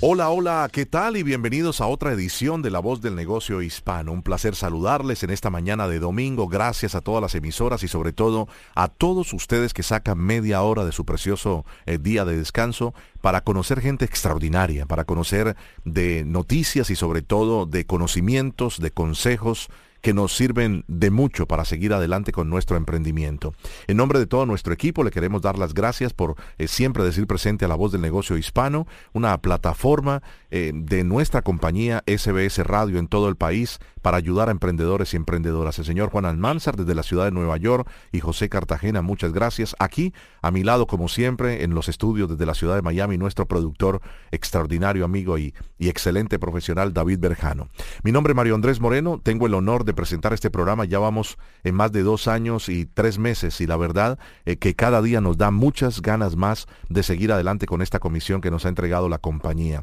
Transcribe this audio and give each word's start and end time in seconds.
Hola, 0.00 0.30
hola, 0.30 0.68
¿qué 0.72 0.86
tal? 0.86 1.16
Y 1.16 1.24
bienvenidos 1.24 1.80
a 1.80 1.88
otra 1.88 2.12
edición 2.12 2.62
de 2.62 2.70
La 2.70 2.78
Voz 2.78 3.00
del 3.00 3.16
Negocio 3.16 3.62
Hispano. 3.62 4.12
Un 4.12 4.22
placer 4.22 4.54
saludarles 4.54 5.24
en 5.24 5.30
esta 5.30 5.50
mañana 5.50 5.88
de 5.88 5.98
domingo. 5.98 6.46
Gracias 6.46 6.94
a 6.94 7.00
todas 7.00 7.20
las 7.20 7.34
emisoras 7.34 7.82
y 7.82 7.88
sobre 7.88 8.12
todo 8.12 8.46
a 8.76 8.86
todos 8.86 9.32
ustedes 9.32 9.74
que 9.74 9.82
sacan 9.82 10.18
media 10.18 10.62
hora 10.62 10.84
de 10.84 10.92
su 10.92 11.04
precioso 11.04 11.66
eh, 11.84 11.98
día 11.98 12.24
de 12.24 12.36
descanso 12.36 12.94
para 13.20 13.40
conocer 13.40 13.80
gente 13.80 14.04
extraordinaria, 14.04 14.86
para 14.86 15.04
conocer 15.04 15.56
de 15.84 16.22
noticias 16.24 16.90
y 16.90 16.94
sobre 16.94 17.22
todo 17.22 17.66
de 17.66 17.84
conocimientos, 17.84 18.78
de 18.78 18.92
consejos 18.92 19.68
que 20.00 20.14
nos 20.14 20.36
sirven 20.36 20.84
de 20.86 21.10
mucho 21.10 21.46
para 21.46 21.64
seguir 21.64 21.92
adelante 21.92 22.32
con 22.32 22.48
nuestro 22.50 22.76
emprendimiento. 22.76 23.54
En 23.86 23.96
nombre 23.96 24.18
de 24.18 24.26
todo 24.26 24.46
nuestro 24.46 24.72
equipo 24.72 25.04
le 25.04 25.10
queremos 25.10 25.42
dar 25.42 25.58
las 25.58 25.74
gracias 25.74 26.12
por 26.12 26.36
eh, 26.58 26.68
siempre 26.68 27.04
decir 27.04 27.26
presente 27.26 27.64
a 27.64 27.68
la 27.68 27.74
voz 27.74 27.92
del 27.92 28.00
negocio 28.00 28.36
hispano, 28.36 28.86
una 29.12 29.36
plataforma 29.38 30.22
eh, 30.50 30.72
de 30.74 31.04
nuestra 31.04 31.42
compañía 31.42 32.02
SBS 32.06 32.58
Radio 32.58 32.98
en 32.98 33.08
todo 33.08 33.28
el 33.28 33.36
país 33.36 33.78
para 34.02 34.16
ayudar 34.16 34.48
a 34.48 34.52
emprendedores 34.52 35.12
y 35.12 35.16
emprendedoras. 35.16 35.78
El 35.78 35.84
señor 35.84 36.10
Juan 36.10 36.24
Almanzar 36.24 36.76
desde 36.76 36.94
la 36.94 37.02
ciudad 37.02 37.24
de 37.24 37.32
Nueva 37.32 37.56
York 37.56 37.88
y 38.12 38.20
José 38.20 38.48
Cartagena, 38.48 39.02
muchas 39.02 39.32
gracias. 39.32 39.74
Aquí, 39.78 40.14
a 40.40 40.50
mi 40.50 40.62
lado, 40.62 40.86
como 40.86 41.08
siempre, 41.08 41.64
en 41.64 41.74
los 41.74 41.88
estudios 41.88 42.28
desde 42.28 42.46
la 42.46 42.54
ciudad 42.54 42.76
de 42.76 42.82
Miami, 42.82 43.18
nuestro 43.18 43.46
productor, 43.46 44.00
extraordinario 44.30 45.04
amigo 45.04 45.38
y, 45.38 45.54
y 45.78 45.88
excelente 45.88 46.38
profesional, 46.38 46.92
David 46.92 47.18
Berjano. 47.18 47.68
Mi 48.02 48.12
nombre 48.12 48.32
es 48.32 48.36
Mario 48.36 48.54
Andrés 48.54 48.80
Moreno, 48.80 49.20
tengo 49.22 49.46
el 49.46 49.54
honor 49.54 49.84
de 49.84 49.87
presentar 49.94 50.32
este 50.32 50.50
programa. 50.50 50.84
Ya 50.84 50.98
vamos 50.98 51.38
en 51.64 51.74
más 51.74 51.92
de 51.92 52.02
dos 52.02 52.28
años 52.28 52.68
y 52.68 52.86
tres 52.86 53.18
meses 53.18 53.60
y 53.60 53.66
la 53.66 53.76
verdad 53.76 54.18
eh, 54.44 54.56
que 54.56 54.74
cada 54.74 55.02
día 55.02 55.20
nos 55.20 55.38
da 55.38 55.50
muchas 55.50 56.02
ganas 56.02 56.36
más 56.36 56.66
de 56.88 57.02
seguir 57.02 57.32
adelante 57.32 57.66
con 57.66 57.82
esta 57.82 57.98
comisión 57.98 58.40
que 58.40 58.50
nos 58.50 58.66
ha 58.66 58.68
entregado 58.68 59.08
la 59.08 59.18
compañía. 59.18 59.82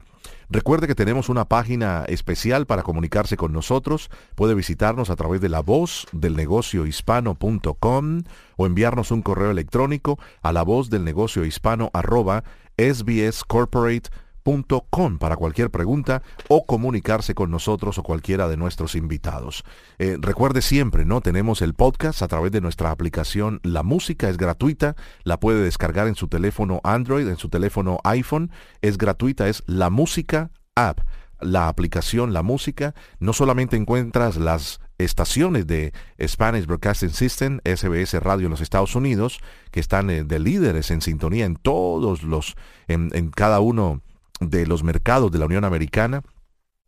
Recuerde 0.49 0.87
que 0.87 0.95
tenemos 0.95 1.29
una 1.29 1.45
página 1.45 2.03
especial 2.07 2.65
para 2.65 2.83
comunicarse 2.83 3.37
con 3.37 3.51
nosotros. 3.51 4.09
Puede 4.35 4.53
visitarnos 4.53 5.09
a 5.09 5.15
través 5.15 5.41
de 5.41 5.49
la 5.49 5.61
voz 5.61 6.07
del 6.11 6.35
negocio 6.35 6.85
hispano.com 6.85 8.23
o 8.57 8.65
enviarnos 8.65 9.11
un 9.11 9.21
correo 9.21 9.51
electrónico 9.51 10.19
a 10.41 10.51
la 10.51 10.63
voz 10.63 10.89
del 10.89 11.03
negocio 11.03 11.45
hispano 11.45 11.89
arroba 11.93 12.43
sbscorporate.com 12.77 14.24
para 15.19 15.37
cualquier 15.37 15.71
pregunta 15.71 16.21
o 16.49 16.67
comunicarse 16.67 17.33
con 17.33 17.49
nosotros 17.49 17.97
o 17.97 18.03
cualquiera 18.03 18.47
de 18.47 18.57
nuestros 18.57 18.93
invitados. 18.93 19.63
Eh, 19.97 20.17
recuerde 20.19 20.61
siempre, 20.61 21.03
¿no? 21.03 21.21
Tenemos 21.21 21.63
el 21.63 21.73
podcast 21.73 22.21
a 22.21 22.27
través 22.27 22.51
de 22.51 22.61
nuestra 22.61 22.91
aplicación. 22.91 23.59
La 23.63 23.81
música 23.81 24.29
es 24.29 24.37
gratuita, 24.37 24.95
la 25.23 25.39
puede 25.39 25.63
descargar 25.63 26.07
en 26.07 26.15
su 26.15 26.27
teléfono 26.27 26.79
Android, 26.83 27.27
en 27.27 27.37
su 27.37 27.49
teléfono 27.49 27.99
iPhone. 28.03 28.51
Es 28.83 28.99
gratuita, 28.99 29.49
es 29.49 29.63
la 29.65 29.89
música 29.89 30.51
app. 30.75 30.99
La 31.41 31.67
aplicación, 31.67 32.31
la 32.31 32.43
música, 32.43 32.93
no 33.19 33.33
solamente 33.33 33.75
encuentras 33.75 34.37
las 34.37 34.79
estaciones 34.97 35.67
de 35.67 35.91
Spanish 36.21 36.65
Broadcasting 36.65 37.09
System, 37.09 37.59
SBS 37.65 38.13
Radio 38.21 38.45
en 38.45 38.51
los 38.51 38.61
Estados 38.61 38.95
Unidos, 38.95 39.39
que 39.71 39.81
están 39.81 40.09
eh, 40.09 40.23
de 40.23 40.39
líderes 40.39 40.91
en 40.91 41.01
sintonía 41.01 41.45
en 41.45 41.55
todos 41.55 42.23
los, 42.23 42.55
en, 42.87 43.09
en 43.13 43.31
cada 43.31 43.59
uno 43.59 44.01
de 44.39 44.65
los 44.67 44.83
mercados 44.83 45.31
de 45.31 45.39
la 45.39 45.45
Unión 45.45 45.65
Americana, 45.65 46.21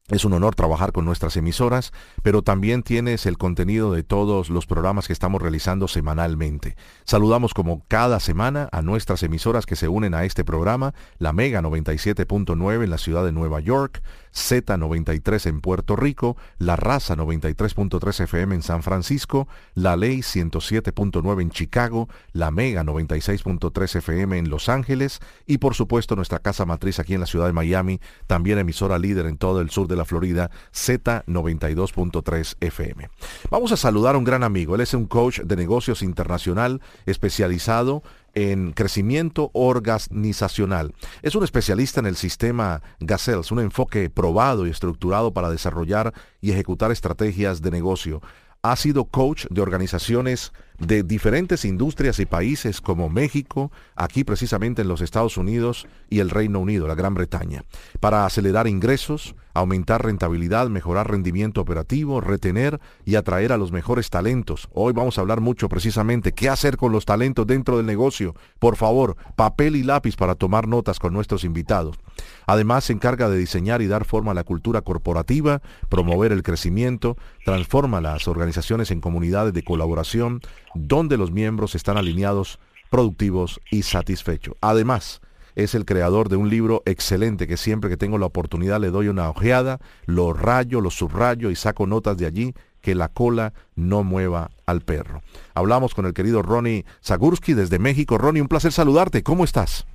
es 0.10 0.24
un 0.24 0.32
honor 0.32 0.56
trabajar 0.56 0.94
con 0.94 1.04
nuestras 1.04 1.36
emisoras, 1.36 1.92
pero 2.24 2.42
también 2.42 2.82
tienes 2.82 3.26
el 3.26 3.38
contenido 3.38 3.92
de 3.92 4.04
todos 4.04 4.50
los 4.50 4.66
programas 4.66 5.06
que 5.06 5.12
estamos 5.12 5.42
realizando 5.42 5.90
semanalmente. 5.90 6.78
Saludamos 7.04 7.54
como 7.54 7.84
cada 7.90 8.22
semana 8.22 8.70
a 8.72 8.82
nuestras 8.82 9.22
emisoras 9.24 9.66
que 9.66 9.76
se 9.76 9.90
unen 9.90 10.14
a 10.14 10.24
este 10.24 10.46
programa, 10.46 10.94
la 11.18 11.34
Mega 11.34 11.62
97.9 11.62 12.86
en 12.86 12.90
la 12.90 12.98
ciudad 12.98 13.26
de 13.26 13.34
Nueva 13.34 13.60
York, 13.60 14.02
Z93 14.38 15.48
en 15.48 15.62
Puerto 15.62 15.96
Rico, 15.96 16.38
La 16.60 16.76
Raza 16.76 17.16
93.3 17.16 18.24
FM 18.24 18.56
en 18.56 18.62
San 18.62 18.84
Francisco, 18.84 19.48
La 19.74 19.96
Ley 19.96 20.20
107.9 20.20 21.42
en 21.42 21.50
Chicago, 21.50 22.08
La 22.34 22.52
Mega 22.52 22.84
96.3 22.84 23.96
FM 23.98 24.38
en 24.38 24.50
Los 24.50 24.70
Ángeles 24.70 25.20
y 25.48 25.58
por 25.58 25.74
supuesto 25.74 26.16
nuestra 26.16 26.40
casa 26.40 26.66
matriz 26.66 27.00
aquí 27.00 27.16
en 27.16 27.22
la 27.22 27.26
ciudad 27.26 27.48
de 27.48 27.54
Miami, 27.54 28.00
también 28.28 28.60
emisora 28.60 29.00
líder 29.00 29.26
en 29.26 29.38
todo 29.38 29.60
el 29.60 29.72
sur 29.72 29.88
de 29.88 29.96
la 29.96 30.06
Florida, 30.06 30.52
Z92.3 30.72 32.58
FM. 32.60 33.10
Vamos 33.50 33.72
a 33.72 33.78
saludar 33.78 34.16
a 34.16 34.20
un 34.20 34.24
gran 34.24 34.44
amigo, 34.44 34.76
él 34.76 34.82
es 34.82 34.94
un 34.94 35.08
coach 35.08 35.42
de 35.42 35.56
negocios 35.56 36.04
internacional 36.04 36.82
especializado 37.06 38.04
en 38.38 38.72
crecimiento 38.72 39.50
organizacional. 39.54 40.94
Es 41.24 41.34
un 41.34 41.44
especialista 41.44 42.02
en 42.02 42.06
el 42.06 42.16
sistema 42.16 42.84
Gazelles, 43.00 43.52
un 43.52 43.60
enfoque 43.60 44.12
probado 44.12 44.68
y 44.68 44.70
estructurado 44.70 45.34
para 45.34 45.50
desarrollar 45.50 46.14
y 46.40 46.52
ejecutar 46.52 46.92
estrategias 46.92 47.64
de 47.64 47.72
negocio. 47.72 48.22
Ha 48.62 48.76
sido 48.76 49.06
coach 49.06 49.48
de 49.50 49.60
organizaciones 49.60 50.54
de 50.78 51.02
diferentes 51.02 51.66
industrias 51.66 52.20
y 52.20 52.28
países 52.28 52.80
como 52.80 53.10
México, 53.10 53.72
aquí 53.96 54.24
precisamente 54.24 54.84
en 54.84 54.88
los 54.88 55.02
Estados 55.02 55.38
Unidos 55.38 55.88
y 56.08 56.20
el 56.20 56.30
Reino 56.30 56.60
Unido, 56.60 56.88
la 56.88 56.94
Gran 56.94 57.16
Bretaña, 57.16 57.64
para 58.00 58.24
acelerar 58.24 58.68
ingresos, 58.68 59.34
aumentar 59.58 60.04
rentabilidad, 60.04 60.70
mejorar 60.70 61.10
rendimiento 61.10 61.62
operativo, 61.62 62.22
retener 62.22 62.80
y 63.06 63.16
atraer 63.16 63.52
a 63.52 63.58
los 63.58 63.72
mejores 63.72 64.10
talentos. 64.10 64.70
Hoy 64.74 64.94
vamos 64.94 65.18
a 65.18 65.22
hablar 65.22 65.42
mucho 65.42 65.70
precisamente 65.70 66.32
qué 66.32 66.50
hacer 66.50 66.78
con 66.78 66.92
los 66.92 67.06
talentos 67.06 67.48
dentro 67.48 67.78
del 67.78 67.86
negocio. 67.86 68.36
Por 68.60 68.76
favor, 68.76 69.16
papel 69.36 69.76
y 69.76 69.84
lápiz 69.84 70.16
para 70.16 70.36
tomar 70.36 70.68
notas 70.68 71.00
con 71.00 71.14
nuestros 71.14 71.44
invitados. 71.44 71.98
Además, 72.46 72.86
se 72.86 72.94
encarga 72.94 73.30
de 73.30 73.38
diseñar 73.38 73.82
y 73.82 73.88
dar 73.88 74.06
forma 74.06 74.32
a 74.32 74.36
la 74.36 74.44
cultura 74.44 74.82
corporativa, 74.82 75.62
promover 75.90 76.32
el 76.32 76.44
crecimiento, 76.44 77.18
transforma 77.46 78.02
las 78.02 78.28
organizaciones 78.28 78.92
en 78.92 79.02
comunidades 79.02 79.54
de 79.54 79.64
colaboración, 79.64 80.42
donde 80.76 81.18
los 81.18 81.32
miembros 81.32 81.76
están 81.76 81.98
alineados, 81.98 82.60
productivos 82.90 83.60
y 83.72 83.84
satisfechos. 83.84 84.56
Además, 84.62 85.22
es 85.58 85.74
el 85.74 85.86
creador 85.86 86.30
de 86.30 86.36
un 86.36 86.52
libro 86.52 86.84
excelente 86.86 87.48
que 87.48 87.58
siempre 87.58 87.90
que 87.90 87.98
tengo 87.98 88.20
la 88.20 88.28
oportunidad 88.28 88.80
le 88.80 88.92
doy 88.92 89.08
una 89.08 89.28
ojeada, 89.28 89.80
lo 90.06 90.32
rayo, 90.32 90.82
lo 90.82 90.92
subrayo 90.92 91.50
y 91.50 91.56
saco 91.56 91.88
notas 91.88 92.16
de 92.18 92.28
allí 92.28 92.54
que 92.80 92.94
la 92.94 93.10
cola 93.10 93.54
no 93.76 94.04
mueva 94.04 94.52
al 94.68 94.82
perro. 94.82 95.24
Hablamos 95.56 95.96
con 95.96 96.06
el 96.06 96.14
querido 96.14 96.44
Ronnie 96.44 96.86
Zagurski 97.04 97.56
desde 97.56 97.80
México. 97.80 98.20
Ronnie, 98.20 98.40
un 98.40 98.48
placer 98.48 98.72
saludarte. 98.72 99.24
¿Cómo 99.24 99.44
estás? 99.44 99.88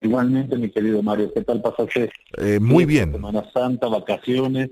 Igualmente, 0.00 0.56
mi 0.56 0.70
querido 0.70 1.02
Mario, 1.02 1.30
¿qué 1.34 1.42
tal 1.42 1.60
pasaste? 1.60 2.10
Eh, 2.38 2.58
muy 2.58 2.86
bien. 2.86 3.12
Semana 3.12 3.44
Santa, 3.52 3.86
vacaciones. 3.88 4.70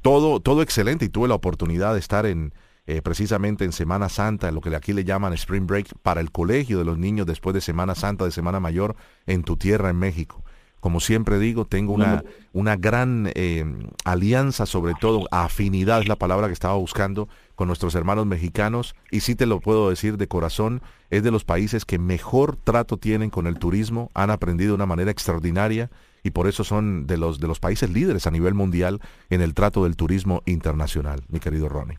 Todo, 0.00 0.40
todo 0.40 0.62
excelente 0.62 1.04
y 1.04 1.10
tuve 1.10 1.28
la 1.28 1.34
oportunidad 1.34 1.92
de 1.92 2.00
estar 2.00 2.24
en, 2.24 2.54
eh, 2.86 3.02
precisamente 3.02 3.64
en 3.64 3.72
Semana 3.72 4.08
Santa, 4.08 4.50
lo 4.52 4.60
que 4.60 4.74
aquí 4.74 4.92
le 4.92 5.04
llaman 5.04 5.32
Spring 5.32 5.66
Break, 5.66 5.98
para 6.02 6.20
el 6.20 6.30
colegio 6.30 6.78
de 6.78 6.84
los 6.84 6.98
niños 6.98 7.26
después 7.26 7.54
de 7.54 7.60
Semana 7.60 7.94
Santa, 7.94 8.24
de 8.24 8.30
Semana 8.30 8.60
Mayor, 8.60 8.96
en 9.26 9.42
tu 9.42 9.56
tierra, 9.56 9.90
en 9.90 9.96
México. 9.96 10.44
Como 10.80 11.00
siempre 11.00 11.40
digo, 11.40 11.64
tengo 11.64 11.92
una, 11.92 12.22
una 12.52 12.76
gran 12.76 13.32
eh, 13.34 13.64
alianza, 14.04 14.66
sobre 14.66 14.94
todo 14.94 15.26
afinidad 15.32 16.00
es 16.00 16.06
la 16.06 16.14
palabra 16.14 16.46
que 16.46 16.52
estaba 16.52 16.76
buscando 16.76 17.28
con 17.56 17.66
nuestros 17.66 17.96
hermanos 17.96 18.26
mexicanos 18.26 18.94
y 19.10 19.20
sí 19.20 19.34
te 19.34 19.46
lo 19.46 19.58
puedo 19.58 19.90
decir 19.90 20.16
de 20.16 20.28
corazón, 20.28 20.82
es 21.10 21.24
de 21.24 21.32
los 21.32 21.44
países 21.44 21.84
que 21.86 21.98
mejor 21.98 22.54
trato 22.54 22.98
tienen 22.98 23.30
con 23.30 23.48
el 23.48 23.58
turismo, 23.58 24.12
han 24.14 24.30
aprendido 24.30 24.70
de 24.70 24.74
una 24.76 24.86
manera 24.86 25.10
extraordinaria 25.10 25.90
y 26.22 26.30
por 26.30 26.46
eso 26.46 26.62
son 26.62 27.08
de 27.08 27.16
los, 27.16 27.40
de 27.40 27.48
los 27.48 27.58
países 27.58 27.90
líderes 27.90 28.28
a 28.28 28.30
nivel 28.30 28.54
mundial 28.54 29.00
en 29.28 29.40
el 29.40 29.54
trato 29.54 29.82
del 29.82 29.96
turismo 29.96 30.42
internacional, 30.46 31.24
mi 31.28 31.40
querido 31.40 31.68
Ronnie. 31.68 31.98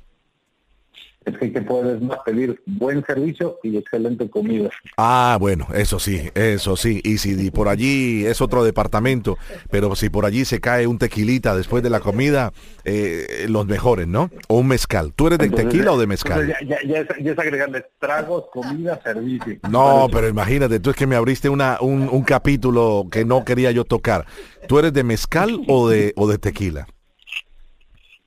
Es 1.28 1.38
que, 1.38 1.62
puedes 1.62 2.02
más 2.02 2.20
pedir 2.26 2.62
buen 2.66 3.06
servicio 3.06 3.60
y 3.64 3.78
excelente 3.78 4.30
comida. 4.30 4.70
Ah, 4.98 5.38
bueno, 5.40 5.68
eso 5.74 6.00
sí, 6.00 6.30
eso 6.36 6.78
sí. 6.78 7.02
Y 7.04 7.18
si 7.18 7.52
por 7.52 7.68
allí 7.68 8.26
es 8.26 8.42
otro 8.42 8.64
departamento, 8.64 9.38
pero 9.70 9.96
si 9.96 10.10
por 10.10 10.26
allí 10.26 10.46
se 10.46 10.60
cae 10.60 10.88
un 10.88 10.98
tequilita 10.98 11.56
después 11.56 11.84
de 11.84 11.90
la 11.90 12.00
comida, 12.00 12.54
eh, 12.86 13.46
los 13.50 13.68
mejores, 13.68 14.08
¿no? 14.08 14.30
O 14.48 14.60
un 14.60 14.68
mezcal. 14.68 15.14
¿Tú 15.14 15.28
eres 15.28 15.40
de 15.40 15.50
tequila 15.50 15.92
o 15.92 16.00
de 16.00 16.08
mezcal? 16.08 16.48
Ya, 16.48 16.78
ya, 16.86 17.00
es, 17.00 17.40
agregarle 17.40 17.86
tragos, 18.00 18.46
comida, 18.52 19.00
servicio. 19.04 19.58
No, 19.70 20.08
pero 20.12 20.28
imagínate, 20.28 20.80
tú 20.80 20.92
es 20.92 20.96
que 20.96 21.08
me 21.08 21.16
abriste 21.16 21.50
una, 21.50 21.78
un, 21.82 22.10
un 22.10 22.24
capítulo 22.24 23.08
que 23.12 23.26
no 23.26 23.44
quería 23.44 23.72
yo 23.72 23.84
tocar. 23.84 24.26
¿Tú 24.68 24.80
eres 24.80 24.94
de 24.94 25.04
mezcal 25.04 25.62
o 25.68 25.90
de, 25.90 26.14
o 26.16 26.28
de 26.28 26.38
tequila? 26.38 26.88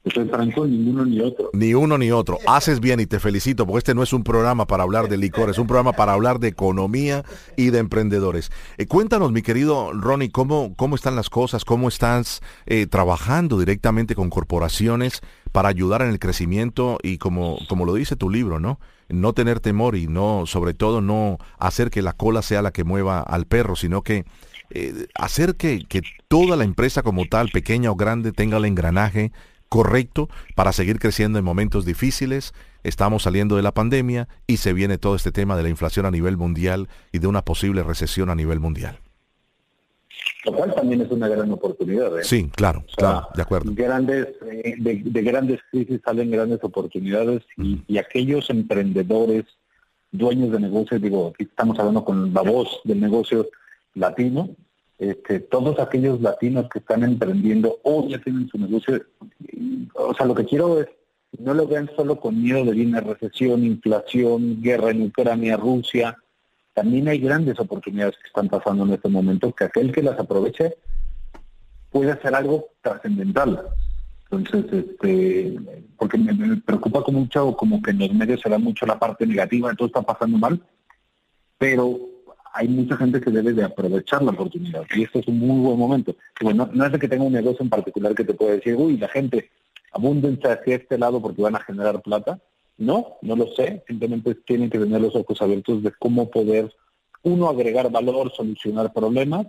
Soy 0.07 0.27
franco, 0.29 0.67
ni 0.67 0.89
uno 0.89 1.05
ni 1.05 1.21
otro. 1.21 1.51
Ni 1.53 1.75
uno 1.75 1.99
ni 1.99 2.11
otro. 2.11 2.39
Haces 2.47 2.81
bien 2.81 3.01
y 3.01 3.07
te 3.07 3.21
felicito, 3.21 3.67
porque 3.67 3.79
este 3.79 3.95
no 3.95 4.03
es 4.03 4.15
un 4.15 4.25
programa 4.25 4.67
para 4.67 4.83
hablar 4.83 5.09
de 5.09 5.19
licor, 5.19 5.51
es 5.51 5.59
un 5.59 5.67
programa 5.67 5.93
para 5.93 6.15
hablar 6.15 6.41
de 6.41 6.49
economía 6.49 7.23
y 7.55 7.69
de 7.69 7.81
emprendedores. 7.81 8.51
Eh, 8.79 8.87
cuéntanos, 8.87 9.31
mi 9.31 9.43
querido 9.43 9.93
Ronnie, 9.93 10.31
¿cómo, 10.31 10.75
cómo 10.75 10.95
están 10.95 11.17
las 11.17 11.29
cosas? 11.29 11.67
¿Cómo 11.67 11.87
estás 11.87 12.41
eh, 12.65 12.87
trabajando 12.87 13.59
directamente 13.59 14.15
con 14.15 14.31
corporaciones 14.31 15.21
para 15.53 15.69
ayudar 15.69 16.01
en 16.01 16.09
el 16.09 16.19
crecimiento 16.19 16.99
y 17.03 17.19
como, 17.19 17.59
como 17.69 17.85
lo 17.85 17.93
dice 17.93 18.17
tu 18.17 18.31
libro, 18.31 18.59
¿no? 18.59 18.81
No 19.11 19.35
tener 19.35 19.61
temor 19.61 19.97
y 19.97 20.07
no, 20.07 20.45
sobre 20.47 20.73
todo, 20.73 21.03
no 21.03 21.37
hacer 21.59 21.91
que 21.91 22.01
la 22.01 22.15
cola 22.15 22.41
sea 22.41 22.63
la 22.63 22.71
que 22.71 22.85
mueva 22.85 23.21
al 23.21 23.45
perro, 23.45 23.77
sino 23.77 24.01
que 24.01 24.25
eh, 24.71 25.09
hacer 25.15 25.57
que, 25.57 25.85
que 25.87 26.01
toda 26.29 26.57
la 26.57 26.65
empresa 26.65 27.03
como 27.03 27.27
tal, 27.27 27.51
pequeña 27.51 27.91
o 27.91 27.97
grande, 27.97 28.33
tenga 28.33 28.57
el 28.57 28.65
engranaje 28.65 29.33
correcto 29.71 30.29
para 30.55 30.73
seguir 30.73 30.99
creciendo 30.99 31.39
en 31.39 31.45
momentos 31.47 31.87
difíciles. 31.87 32.53
Estamos 32.83 33.23
saliendo 33.23 33.57
de 33.57 33.63
la 33.63 33.73
pandemia 33.73 34.29
y 34.47 34.59
se 34.59 34.75
viene 34.75 34.99
todo 34.99 35.15
este 35.15 35.33
tema 35.33 35.57
de 35.57 35.63
la 35.63 35.71
inflación 35.71 36.05
a 36.05 36.11
nivel 36.11 36.37
mundial 36.37 36.89
y 37.13 37.21
de 37.21 37.27
una 37.29 37.43
posible 37.43 37.83
recesión 37.83 38.29
a 38.29 38.35
nivel 38.35 38.61
mundial. 38.61 38.99
Lo 40.45 40.53
cual 40.53 40.75
también 40.75 41.01
es 41.03 41.11
una 41.11 41.29
gran 41.29 41.51
oportunidad. 41.53 42.19
¿eh? 42.19 42.25
Sí, 42.25 42.51
claro, 42.55 42.85
claro, 42.97 43.29
de 43.35 43.43
acuerdo. 43.43 43.73
Grandes, 43.75 44.29
eh, 44.51 44.75
de, 44.79 45.23
grandes 45.23 45.61
crisis 45.71 46.01
salen 46.05 46.31
grandes 46.31 46.63
oportunidades 46.63 47.43
y, 47.57 47.83
y, 47.87 47.99
aquellos 47.99 48.51
emprendedores, 48.51 49.45
dueños 50.11 50.51
de 50.51 50.61
negocios, 50.61 51.01
digo, 51.01 51.33
aquí 51.35 51.45
estamos 51.45 51.79
hablando 51.79 52.05
con 52.05 52.35
la 52.35 52.43
voz 52.43 52.81
del 52.85 53.01
negocio 53.01 53.49
latino, 53.95 54.51
este, 55.01 55.41
todos 55.41 55.79
aquellos 55.81 56.21
latinos 56.21 56.69
que 56.69 56.79
están 56.79 57.03
emprendiendo 57.03 57.79
o 57.85 58.07
ya 58.07 58.21
tienen 58.21 58.49
su 58.49 58.59
negocio, 58.59 59.03
o 59.95 60.15
sea, 60.15 60.27
lo 60.27 60.35
que 60.35 60.45
quiero 60.45 60.79
es, 60.79 60.89
no 61.39 61.55
lo 61.55 61.67
vean 61.67 61.91
solo 61.97 62.21
con 62.21 62.43
miedo 62.43 62.63
de 62.67 62.73
viene 62.73 63.01
recesión, 63.01 63.65
inflación, 63.65 64.61
guerra 64.61 64.91
en 64.91 65.03
Ucrania, 65.07 65.57
Rusia, 65.57 66.19
también 66.75 67.09
hay 67.09 67.19
grandes 67.19 67.59
oportunidades 67.59 68.17
que 68.19 68.27
están 68.27 68.49
pasando 68.49 68.85
en 68.85 68.93
este 68.93 69.09
momento, 69.09 69.55
que 69.55 69.65
aquel 69.65 69.91
que 69.91 70.03
las 70.03 70.19
aproveche 70.19 70.77
puede 71.91 72.13
hacer 72.13 72.35
algo 72.35 72.67
trascendental. 72.83 73.69
Entonces, 74.31 74.71
este, 74.71 75.57
porque 75.97 76.19
me, 76.19 76.59
preocupa 76.59 77.03
como 77.03 77.21
mucho, 77.21 77.57
como 77.57 77.81
que 77.81 77.93
en 77.93 78.01
los 78.01 78.13
medios 78.13 78.43
se 78.43 78.51
da 78.51 78.59
mucho 78.59 78.85
la 78.85 78.99
parte 78.99 79.27
negativa, 79.27 79.75
todo 79.75 79.87
está 79.87 80.03
pasando 80.03 80.37
mal, 80.37 80.63
pero 81.57 81.99
hay 82.53 82.69
mucha 82.69 82.97
gente 82.97 83.21
que 83.21 83.31
debe 83.31 83.53
de 83.53 83.65
aprovechar 83.65 84.23
la 84.23 84.33
oportunidad 84.33 84.83
y 84.95 85.05
esto 85.05 85.21
es 85.21 85.29
un 85.29 85.39
muy 85.39 85.61
buen 85.61 85.79
momento. 85.79 86.15
Bueno, 86.41 86.69
no, 86.73 86.85
es 86.85 86.93
de 86.93 86.99
que 86.99 87.09
tenga 87.09 87.25
un 87.25 87.33
negocio 87.33 87.63
en 87.63 87.71
particular 87.71 88.15
que 88.15 88.25
te 88.25 88.35
pueda 88.35 88.53
decir, 88.53 88.75
uy, 88.77 88.97
la 88.97 89.09
gente 89.09 89.51
abúndense 89.93 90.49
hacia 90.49 90.77
este 90.77 90.99
lado 90.99 91.21
porque 91.21 91.43
van 91.43 91.57
a 91.57 91.61
generar 91.61 92.01
plata. 92.03 92.41
No, 92.79 93.19
no 93.23 93.37
lo 93.37 93.49
sé, 93.55 93.85
simplemente 93.87 94.35
tienen 94.35 94.71
que 94.71 94.79
tener 94.79 95.01
los 95.01 95.15
ojos 95.15 95.41
abiertos 95.43 95.83
de 95.83 95.93
cómo 95.99 96.31
poder, 96.31 96.73
uno, 97.23 97.49
agregar 97.49 97.91
valor, 97.91 98.33
solucionar 98.33 98.93
problemas 98.93 99.47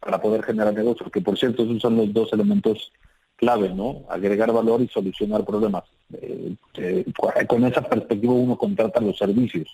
para 0.00 0.20
poder 0.20 0.42
generar 0.42 0.72
negocios, 0.72 1.10
que 1.12 1.20
por 1.20 1.38
cierto 1.38 1.62
esos 1.62 1.82
son 1.82 1.96
los 1.96 2.12
dos 2.12 2.32
elementos 2.32 2.90
clave, 3.36 3.68
¿no? 3.68 4.04
Agregar 4.08 4.50
valor 4.52 4.80
y 4.80 4.88
solucionar 4.88 5.44
problemas. 5.44 5.84
Eh, 6.14 6.54
eh, 6.78 7.04
con 7.46 7.64
esa 7.64 7.82
perspectiva 7.82 8.32
uno 8.32 8.56
contrata 8.56 9.00
los 9.00 9.16
servicios 9.16 9.68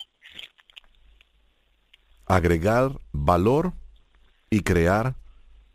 agregar 2.26 2.98
valor 3.12 3.72
y 4.50 4.60
crear 4.60 5.16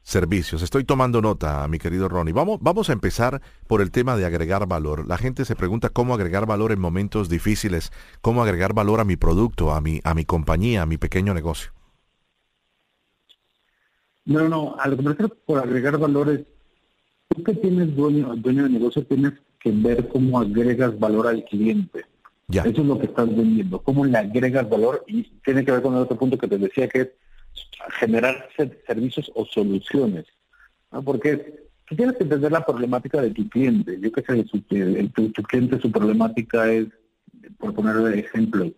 servicios. 0.04 0.62
Estoy 0.62 0.84
tomando 0.84 1.22
nota, 1.22 1.68
mi 1.68 1.78
querido 1.80 2.10
Ronnie. 2.10 2.34
Vamos, 2.34 2.60
vamos 2.62 2.90
a 2.90 2.94
empezar 2.94 3.42
por 3.68 3.82
el 3.82 3.92
tema 3.92 4.18
de 4.18 4.26
agregar 4.26 4.68
valor. 4.68 5.08
La 5.08 5.18
gente 5.18 5.46
se 5.46 5.56
pregunta 5.56 5.90
cómo 5.90 6.14
agregar 6.14 6.46
valor 6.46 6.72
en 6.72 6.80
momentos 6.80 7.30
difíciles, 7.30 7.92
cómo 8.22 8.44
agregar 8.44 8.74
valor 8.74 9.00
a 9.00 9.06
mi 9.06 9.16
producto, 9.16 9.72
a 9.72 9.82
mi, 9.82 10.02
a 10.04 10.14
mi 10.14 10.26
compañía, 10.26 10.82
a 10.82 10.86
mi 10.86 10.98
pequeño 10.98 11.34
negocio. 11.34 11.72
No, 14.26 14.48
no, 14.48 14.76
a 14.78 14.88
lo 14.88 14.98
que 14.98 15.28
por 15.46 15.60
agregar 15.60 15.98
valor 15.98 16.30
es, 16.30 16.42
tú 17.30 17.44
que 17.44 17.54
tienes 17.56 17.96
dueño, 17.96 18.36
dueño 18.36 18.64
de 18.64 18.70
negocio, 18.70 19.06
tienes 19.06 19.34
que 19.60 19.72
ver 19.72 20.08
cómo 20.10 20.40
agregas 20.40 20.98
valor 21.00 21.28
al 21.28 21.44
cliente. 21.46 22.06
Eso 22.60 22.82
es 22.82 22.88
lo 22.88 23.00
que 23.00 23.06
estás 23.06 23.28
vendiendo, 23.36 23.82
cómo 23.82 24.06
le 24.06 24.18
agregas 24.18 24.70
valor 24.70 25.04
y 25.08 25.24
tiene 25.44 25.64
que 25.64 25.72
ver 25.72 25.82
con 25.82 25.96
el 25.96 26.02
otro 26.02 26.18
punto 26.18 26.38
que 26.38 26.48
te 26.48 26.58
decía 26.58 26.88
que 26.88 27.02
es 27.02 27.10
generar 28.00 28.50
servicios 28.86 29.32
o 29.36 29.46
soluciones. 29.46 30.26
Porque 31.04 31.70
tú 31.86 31.96
tienes 31.96 32.18
que 32.18 32.24
entender 32.24 32.52
la 32.52 32.66
problemática 32.66 33.22
de 33.22 33.32
tu 33.32 33.48
cliente. 33.50 33.98
Yo 34.00 34.12
que 34.12 34.22
sé, 34.22 34.44
tu, 34.44 35.44
cliente, 35.44 35.80
su 35.80 35.92
problemática 35.92 36.72
es, 36.72 36.88
por 37.58 37.74
poner 37.74 37.96
de 37.98 38.20
ejemplo, 38.20 38.72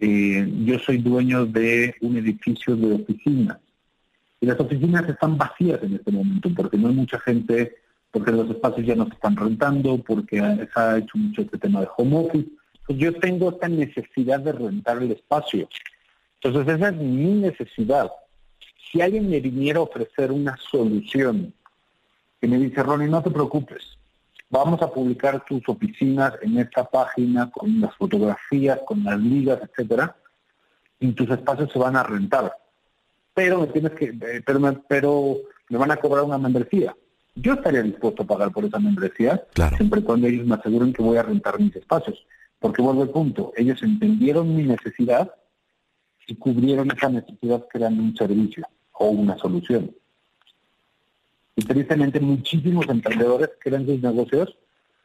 eh, 0.00 0.48
yo 0.64 0.78
soy 0.78 0.98
dueño 0.98 1.44
de 1.46 1.94
un 2.00 2.16
edificio 2.16 2.76
de 2.76 2.94
oficinas 2.94 3.58
y 4.40 4.46
las 4.46 4.60
oficinas 4.60 5.08
están 5.08 5.36
vacías 5.36 5.82
en 5.82 5.94
este 5.94 6.12
momento 6.12 6.50
porque 6.54 6.76
no 6.76 6.88
hay 6.88 6.94
mucha 6.94 7.18
gente, 7.20 7.74
porque 8.12 8.30
los 8.30 8.48
espacios 8.50 8.86
ya 8.86 8.94
no 8.94 9.06
se 9.06 9.14
están 9.14 9.36
rentando, 9.36 9.98
porque 9.98 10.38
se 10.38 10.80
ha 10.80 10.98
hecho 10.98 11.18
mucho 11.18 11.42
este 11.42 11.58
tema 11.58 11.80
de 11.80 11.88
home 11.96 12.16
office 12.16 12.48
pues 12.88 12.98
yo 12.98 13.12
tengo 13.12 13.50
esta 13.50 13.68
necesidad 13.68 14.40
de 14.40 14.52
rentar 14.52 14.96
el 14.96 15.12
espacio. 15.12 15.68
Entonces 16.40 16.74
esa 16.74 16.88
es 16.88 16.96
mi 16.96 17.34
necesidad. 17.34 18.10
Si 18.90 19.02
alguien 19.02 19.28
me 19.28 19.40
viniera 19.40 19.78
a 19.78 19.82
ofrecer 19.82 20.32
una 20.32 20.56
solución 20.56 21.52
que 22.40 22.48
me 22.48 22.56
dice, 22.56 22.82
Ronnie, 22.82 23.08
no 23.08 23.22
te 23.22 23.30
preocupes, 23.30 23.98
vamos 24.48 24.80
a 24.80 24.90
publicar 24.90 25.44
tus 25.44 25.68
oficinas 25.68 26.32
en 26.40 26.58
esta 26.58 26.84
página 26.84 27.50
con 27.50 27.78
las 27.78 27.94
fotografías, 27.94 28.80
con 28.86 29.04
las 29.04 29.20
ligas, 29.20 29.60
etcétera, 29.62 30.16
y 30.98 31.12
tus 31.12 31.28
espacios 31.28 31.70
se 31.70 31.78
van 31.78 31.94
a 31.94 32.02
rentar. 32.02 32.56
Pero 33.34 33.60
me 33.60 33.66
tienes 33.66 33.92
que, 33.92 34.06
eh, 34.06 34.42
pero 34.46 34.60
me, 34.60 34.72
pero 34.88 35.36
me 35.68 35.76
van 35.76 35.90
a 35.90 35.96
cobrar 35.96 36.24
una 36.24 36.38
membresía. 36.38 36.96
Yo 37.34 37.52
estaría 37.52 37.82
dispuesto 37.82 38.22
a 38.22 38.26
pagar 38.26 38.50
por 38.50 38.64
esa 38.64 38.78
membresía, 38.78 39.44
siempre 39.76 40.00
y 40.00 40.04
cuando 40.04 40.26
ellos 40.26 40.46
me 40.46 40.54
aseguren 40.54 40.94
que 40.94 41.02
voy 41.02 41.18
a 41.18 41.22
rentar 41.22 41.60
mis 41.60 41.76
espacios. 41.76 42.24
Porque 42.58 42.82
vuelvo 42.82 43.02
al 43.02 43.10
punto, 43.10 43.52
ellos 43.56 43.82
entendieron 43.82 44.54
mi 44.54 44.64
necesidad 44.64 45.32
y 46.26 46.34
cubrieron 46.34 46.90
esa 46.90 47.08
necesidad 47.08 47.66
creando 47.70 48.02
un 48.02 48.16
servicio 48.16 48.66
o 48.92 49.08
una 49.08 49.38
solución. 49.38 49.94
Y 51.56 51.62
tristemente 51.62 52.20
muchísimos 52.20 52.88
emprendedores 52.88 53.50
crean 53.60 53.86
sus 53.86 54.00
negocios 54.00 54.56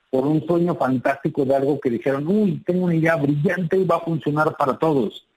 por 0.10 0.27
un 0.27 0.46
sueño 0.46 0.75
fantástico 0.75 1.44
de 1.44 1.56
algo 1.56 1.80
que 1.80 1.89
dijeron, 1.89 2.27
uy, 2.27 2.62
tengo 2.66 2.86
una 2.86 2.96
idea 2.96 3.16
brillante 3.16 3.77
y 3.77 3.86
va 3.86 3.96
a 3.96 4.01
funcionar 4.01 4.56
para 4.56 4.77
todos. 4.77 5.27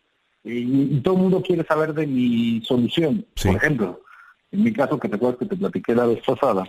Y, 0.45 1.01
todo 1.01 1.15
el 1.15 1.23
mundo 1.23 1.43
quiere 1.43 1.65
saber 1.65 1.95
de 1.95 2.07
mi 2.07 2.63
solución. 2.63 3.25
Por 3.43 3.57
ejemplo, 3.57 4.03
en 4.53 4.63
mi 4.63 4.73
caso, 4.73 4.99
que 4.99 5.09
te 5.09 5.17
acuerdas 5.17 5.39
que 5.39 5.47
te 5.47 5.57
platiqué 5.57 5.95
la 5.95 6.07
vez 6.07 6.23
pasada, 6.25 6.65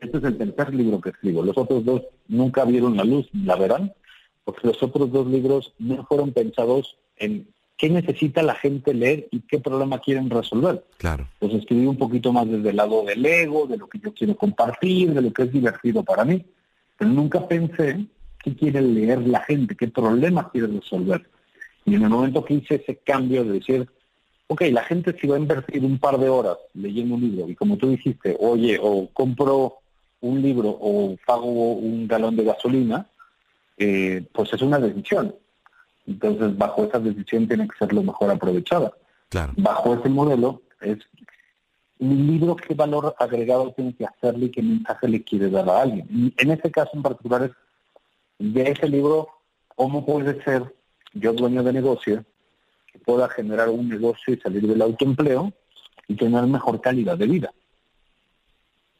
este 0.00 0.18
es 0.18 0.24
el 0.24 0.38
tercer 0.38 0.74
libro 0.74 1.00
que 1.00 1.10
escribo. 1.10 1.42
Los 1.42 1.56
otros 1.58 1.84
dos 1.84 2.02
nunca 2.28 2.64
vieron 2.64 2.96
la 2.96 3.04
luz, 3.04 3.28
la 3.32 3.56
verán, 3.56 3.92
porque 4.44 4.68
los 4.68 4.82
otros 4.82 5.10
dos 5.10 5.26
libros 5.26 5.74
no 5.78 6.04
fueron 6.04 6.32
pensados 6.32 6.96
en 7.16 7.48
qué 7.76 7.90
necesita 7.90 8.42
la 8.42 8.54
gente 8.54 8.94
leer 8.94 9.28
y 9.30 9.40
qué 9.40 9.58
problema 9.58 9.98
quieren 9.98 10.30
resolver. 10.30 10.84
Claro. 10.98 11.28
Pues 11.38 11.54
escribí 11.54 11.86
un 11.86 11.96
poquito 11.96 12.32
más 12.32 12.48
desde 12.48 12.70
el 12.70 12.76
lado 12.76 13.04
del 13.04 13.24
ego, 13.24 13.66
de 13.66 13.78
lo 13.78 13.88
que 13.88 13.98
yo 13.98 14.12
quiero 14.14 14.36
compartir, 14.36 15.12
de 15.12 15.22
lo 15.22 15.32
que 15.32 15.42
es 15.42 15.52
divertido 15.52 16.02
para 16.02 16.24
mí. 16.24 16.44
Pero 16.96 17.10
nunca 17.10 17.46
pensé 17.48 18.06
qué 18.42 18.54
quiere 18.54 18.80
leer 18.80 19.26
la 19.26 19.40
gente, 19.40 19.74
qué 19.74 19.88
problema 19.88 20.50
quiere 20.50 20.68
resolver. 20.68 21.28
Y 21.84 21.94
en 21.96 22.02
el 22.02 22.10
momento 22.10 22.44
que 22.44 22.54
hice 22.54 22.76
ese 22.76 22.96
cambio 22.96 23.44
de 23.44 23.54
decir, 23.54 23.88
ok, 24.46 24.62
la 24.70 24.84
gente 24.84 25.16
si 25.18 25.26
va 25.26 25.36
a 25.36 25.40
invertir 25.40 25.84
un 25.84 25.98
par 25.98 26.18
de 26.18 26.28
horas 26.28 26.56
leyendo 26.74 27.14
un 27.16 27.22
libro 27.22 27.48
y 27.48 27.54
como 27.54 27.76
tú 27.76 27.88
dijiste, 27.88 28.36
oye, 28.38 28.78
o 28.80 29.08
compro 29.12 29.78
un 30.20 30.40
libro 30.40 30.68
o 30.68 31.16
pago 31.26 31.72
un 31.72 32.06
galón 32.06 32.36
de 32.36 32.44
gasolina, 32.44 33.06
eh, 33.76 34.26
pues 34.32 34.52
es 34.52 34.62
una 34.62 34.78
decisión. 34.78 35.34
Entonces, 36.06 36.56
bajo 36.56 36.84
esa 36.84 36.98
decisión 36.98 37.48
tiene 37.48 37.66
que 37.68 37.78
ser 37.78 37.92
lo 37.92 38.02
mejor 38.02 38.30
aprovechada. 38.30 38.92
Bajo 39.56 39.94
ese 39.94 40.08
modelo, 40.08 40.62
es 40.80 40.98
un 41.98 42.26
libro 42.26 42.56
qué 42.56 42.74
valor 42.74 43.14
agregado 43.18 43.72
tiene 43.72 43.94
que 43.94 44.04
hacerle 44.04 44.46
y 44.46 44.50
qué 44.50 44.62
mensaje 44.62 45.08
le 45.08 45.22
quiere 45.22 45.48
dar 45.50 45.68
a 45.68 45.82
alguien. 45.82 46.32
en 46.36 46.50
este 46.50 46.70
caso 46.70 46.90
en 46.94 47.02
particular 47.02 47.44
es 47.44 47.50
de 48.38 48.70
ese 48.70 48.88
libro 48.88 49.28
¿cómo 49.74 50.04
puede 50.04 50.42
ser 50.42 50.74
yo 51.12 51.32
dueño 51.32 51.62
de 51.62 51.72
negocio 51.72 52.24
que 52.92 52.98
pueda 52.98 53.28
generar 53.28 53.68
un 53.68 53.88
negocio 53.88 54.34
y 54.34 54.38
salir 54.38 54.66
del 54.66 54.82
autoempleo 54.82 55.52
y 56.08 56.16
tener 56.16 56.44
mejor 56.46 56.80
calidad 56.80 57.16
de 57.16 57.26
vida? 57.26 57.52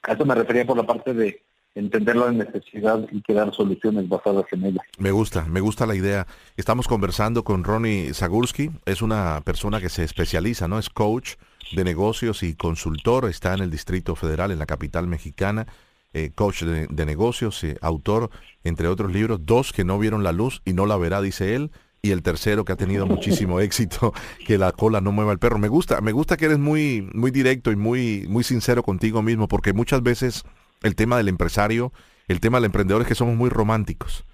A 0.03 0.13
eso 0.13 0.25
me 0.25 0.35
refería 0.35 0.67
por 0.67 0.77
la 0.77 0.85
parte 0.85 1.15
de 1.15 1.43
entender 1.75 2.17
la 2.17 2.31
necesidad 2.31 3.07
y 3.11 3.21
crear 3.23 3.53
soluciones 3.55 4.09
basadas 4.09 4.45
en 4.53 4.65
ella. 4.65 4.83
Me 4.99 5.11
gusta, 5.11 5.45
me 5.47 5.61
gusta 5.61 5.87
la 5.87 5.95
idea. 5.95 6.27
Estamos 6.57 6.87
conversando 6.87 7.45
con 7.45 7.65
Ronnie 7.65 8.15
Zagurski, 8.15 8.71
es 8.87 9.03
una 9.03 9.41
persona 9.45 9.81
que 9.81 9.89
se 9.89 10.05
especializa, 10.05 10.69
¿no? 10.69 10.79
Es 10.79 10.89
coach 10.89 11.35
de 11.73 11.85
negocios 11.85 12.43
y 12.43 12.55
consultor, 12.55 13.29
está 13.29 13.55
en 13.55 13.61
el 13.61 13.71
Distrito 13.71 14.15
Federal, 14.15 14.51
en 14.51 14.59
la 14.59 14.67
capital 14.67 15.07
mexicana, 15.07 15.67
eh, 16.13 16.31
coach 16.33 16.63
de, 16.63 17.07
negocios, 17.07 17.65
eh, 17.65 17.77
autor, 17.81 18.31
entre 18.63 18.87
otros 18.87 19.13
libros, 19.13 19.41
dos 19.45 19.73
que 19.73 19.85
no 19.85 19.99
vieron 19.99 20.23
la 20.23 20.33
luz 20.33 20.63
y 20.65 20.73
no 20.73 20.87
la 20.87 20.97
verá, 20.97 21.21
dice 21.21 21.57
él, 21.57 21.73
y 22.03 22.11
el 22.13 22.23
tercero 22.23 22.65
que 22.65 22.73
ha 22.73 22.77
tenido 22.77 23.07
muchísimo 23.07 23.59
éxito, 23.61 24.13
que 24.47 24.59
la 24.59 24.71
cola 24.71 25.01
no 25.01 25.11
mueva 25.11 25.33
el 25.33 25.39
perro. 25.41 25.59
Me 25.59 25.69
gusta, 25.69 26.01
me 26.01 26.13
gusta 26.13 26.37
que 26.37 26.45
eres 26.45 26.59
muy, 26.59 27.09
muy 27.13 27.33
directo 27.33 27.73
y 27.73 27.77
muy, 27.77 28.27
muy 28.29 28.45
sincero 28.45 28.85
contigo 28.85 29.23
mismo, 29.23 29.49
porque 29.49 29.73
muchas 29.73 30.03
veces 30.03 30.45
el 30.85 30.95
tema 30.95 31.17
del 31.17 31.29
empresario, 31.29 31.93
el 32.29 32.41
tema 32.41 32.59
del 32.59 32.67
emprendedor 32.67 33.03
es 33.03 33.09
que 33.09 33.15
somos 33.15 33.35
muy 33.37 33.49
románticos. 33.49 34.25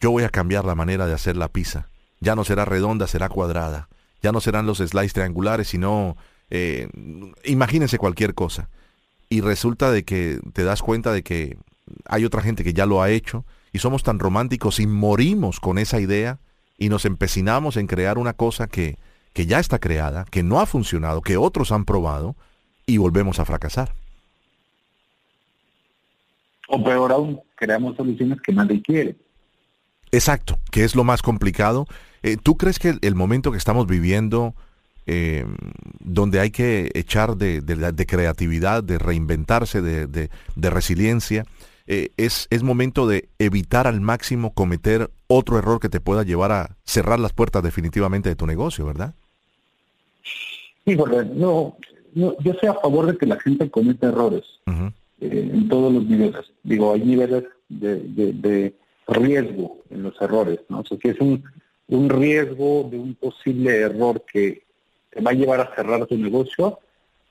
Yo 0.00 0.10
voy 0.10 0.24
a 0.24 0.30
cambiar 0.30 0.64
la 0.64 0.74
manera 0.74 1.06
de 1.06 1.12
hacer 1.12 1.36
la 1.36 1.48
pizza. 1.48 1.88
Ya 2.20 2.34
no 2.34 2.42
será 2.44 2.64
redonda, 2.64 3.06
será 3.06 3.28
cuadrada. 3.28 3.88
Ya 4.22 4.32
no 4.32 4.40
serán 4.40 4.66
los 4.66 4.78
slices 4.78 5.12
triangulares, 5.12 5.68
sino 5.68 6.16
eh, 6.48 6.88
imagínense 7.44 7.98
cualquier 7.98 8.34
cosa. 8.34 8.70
Y 9.28 9.42
resulta 9.42 9.92
de 9.92 10.04
que 10.04 10.40
te 10.54 10.64
das 10.64 10.80
cuenta 10.80 11.12
de 11.12 11.22
que 11.22 11.58
hay 12.06 12.24
otra 12.24 12.42
gente 12.42 12.64
que 12.64 12.72
ya 12.72 12.86
lo 12.86 13.02
ha 13.02 13.10
hecho 13.10 13.44
y 13.70 13.78
somos 13.78 14.02
tan 14.02 14.18
románticos 14.18 14.80
y 14.80 14.86
morimos 14.86 15.60
con 15.60 15.78
esa 15.78 16.00
idea 16.00 16.40
y 16.78 16.88
nos 16.88 17.04
empecinamos 17.04 17.76
en 17.76 17.86
crear 17.86 18.16
una 18.16 18.32
cosa 18.32 18.68
que, 18.68 18.98
que 19.34 19.44
ya 19.44 19.60
está 19.60 19.78
creada, 19.78 20.24
que 20.24 20.42
no 20.42 20.60
ha 20.60 20.66
funcionado, 20.66 21.20
que 21.20 21.36
otros 21.36 21.72
han 21.72 21.84
probado 21.84 22.36
y 22.86 22.96
volvemos 22.96 23.38
a 23.38 23.44
fracasar. 23.44 23.99
O 26.72 26.82
peor 26.84 27.10
aún, 27.10 27.40
creamos 27.56 27.96
soluciones 27.96 28.40
que 28.40 28.52
nadie 28.52 28.80
quiere. 28.80 29.16
Exacto, 30.12 30.58
que 30.70 30.84
es 30.84 30.94
lo 30.94 31.02
más 31.02 31.20
complicado. 31.20 31.86
Eh, 32.22 32.36
¿Tú 32.40 32.56
crees 32.56 32.78
que 32.78 32.96
el, 33.00 33.14
momento 33.16 33.50
que 33.50 33.58
estamos 33.58 33.88
viviendo, 33.88 34.54
eh, 35.06 35.44
donde 35.98 36.38
hay 36.38 36.52
que 36.52 36.92
echar 36.94 37.36
de, 37.36 37.60
creatividad, 38.06 38.84
de 38.84 38.98
reinventarse, 38.98 39.82
de, 39.82 40.30
resiliencia, 40.56 41.44
eh, 41.88 42.10
es, 42.16 42.46
es 42.50 42.62
momento 42.62 43.08
de 43.08 43.28
evitar 43.40 43.88
al 43.88 44.00
máximo 44.00 44.54
cometer 44.54 45.10
otro 45.26 45.58
error 45.58 45.80
que 45.80 45.88
te 45.88 46.00
pueda 46.00 46.22
llevar 46.22 46.52
a 46.52 46.76
cerrar 46.84 47.18
las 47.18 47.32
puertas 47.32 47.64
definitivamente 47.64 48.28
de 48.28 48.36
tu 48.36 48.46
negocio, 48.46 48.86
¿verdad? 48.86 49.14
Sí, 50.84 50.94
no, 50.94 51.76
no, 52.14 52.36
yo 52.40 52.54
soy 52.60 52.68
a 52.68 52.74
favor 52.74 53.06
de 53.06 53.18
que 53.18 53.26
la 53.26 53.40
gente 53.40 53.68
cometa 53.70 54.06
errores. 54.06 54.44
Eh, 55.20 55.50
en 55.52 55.68
todos 55.68 55.92
los 55.92 56.04
niveles. 56.06 56.50
Digo, 56.62 56.94
hay 56.94 57.00
niveles 57.00 57.44
de, 57.68 58.74
riesgo 59.06 59.78
en 59.90 60.04
los 60.04 60.20
errores, 60.22 60.60
¿no? 60.68 60.80
O 60.80 60.84
sea, 60.84 60.96
si 61.02 61.08
es 61.08 61.20
un, 61.20 61.42
un 61.88 62.08
riesgo 62.08 62.88
de 62.90 62.98
un 62.98 63.14
posible 63.16 63.76
error 63.76 64.24
que 64.32 64.62
te 65.10 65.20
va 65.20 65.32
a 65.32 65.34
llevar 65.34 65.60
a 65.60 65.74
cerrar 65.74 66.06
tu 66.06 66.16
negocio, 66.16 66.78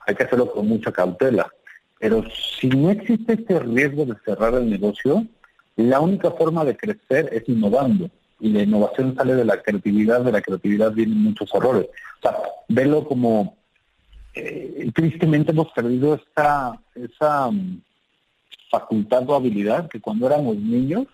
hay 0.05 0.13
que 0.13 0.23
hacerlo 0.23 0.51
con 0.51 0.67
mucha 0.67 0.91
cautela. 0.91 1.49
Pero 1.99 2.23
si 2.29 2.67
no 2.67 2.91
existe 2.91 3.33
este 3.33 3.59
riesgo 3.59 4.05
de 4.05 4.15
cerrar 4.25 4.53
el 4.55 4.69
negocio, 4.69 5.25
la 5.77 5.99
única 6.01 6.31
forma 6.31 6.65
de 6.65 6.75
crecer 6.75 7.29
es 7.31 7.47
innovando. 7.47 8.09
Y 8.41 8.49
la 8.49 8.63
innovación 8.63 9.15
sale 9.15 9.35
de 9.35 9.45
la 9.45 9.61
creatividad, 9.61 10.21
de 10.21 10.31
la 10.31 10.41
creatividad 10.41 10.91
vienen 10.91 11.23
muchos 11.23 11.49
errores. 11.53 11.87
O 12.19 12.21
sea, 12.21 12.37
verlo 12.67 13.05
como 13.05 13.57
eh, 14.33 14.91
tristemente 14.93 15.51
hemos 15.51 15.71
perdido 15.71 16.15
esta, 16.15 16.79
esa 16.95 17.49
mm, 17.51 17.81
facultad 18.69 19.29
o 19.29 19.35
habilidad 19.35 19.89
que 19.89 19.99
cuando 19.99 20.27
éramos 20.27 20.55
niños 20.57 21.07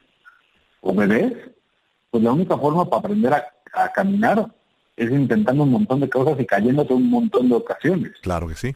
o 0.82 0.94
bebés, 0.94 1.34
pues 2.12 2.24
la 2.24 2.32
única 2.32 2.58
forma 2.58 2.86
para 2.90 3.00
aprender 3.00 3.34
a, 3.34 3.92
caminar 3.94 4.48
es 4.96 5.12
intentando 5.12 5.64
un 5.64 5.72
montón 5.72 6.00
de 6.00 6.10
cosas 6.10 6.40
y 6.40 6.46
cayéndote 6.46 6.94
un 6.94 7.10
montón 7.10 7.50
de 7.50 7.56
ocasiones. 7.56 8.14
Claro 8.22 8.48
que 8.48 8.56
sí. 8.56 8.74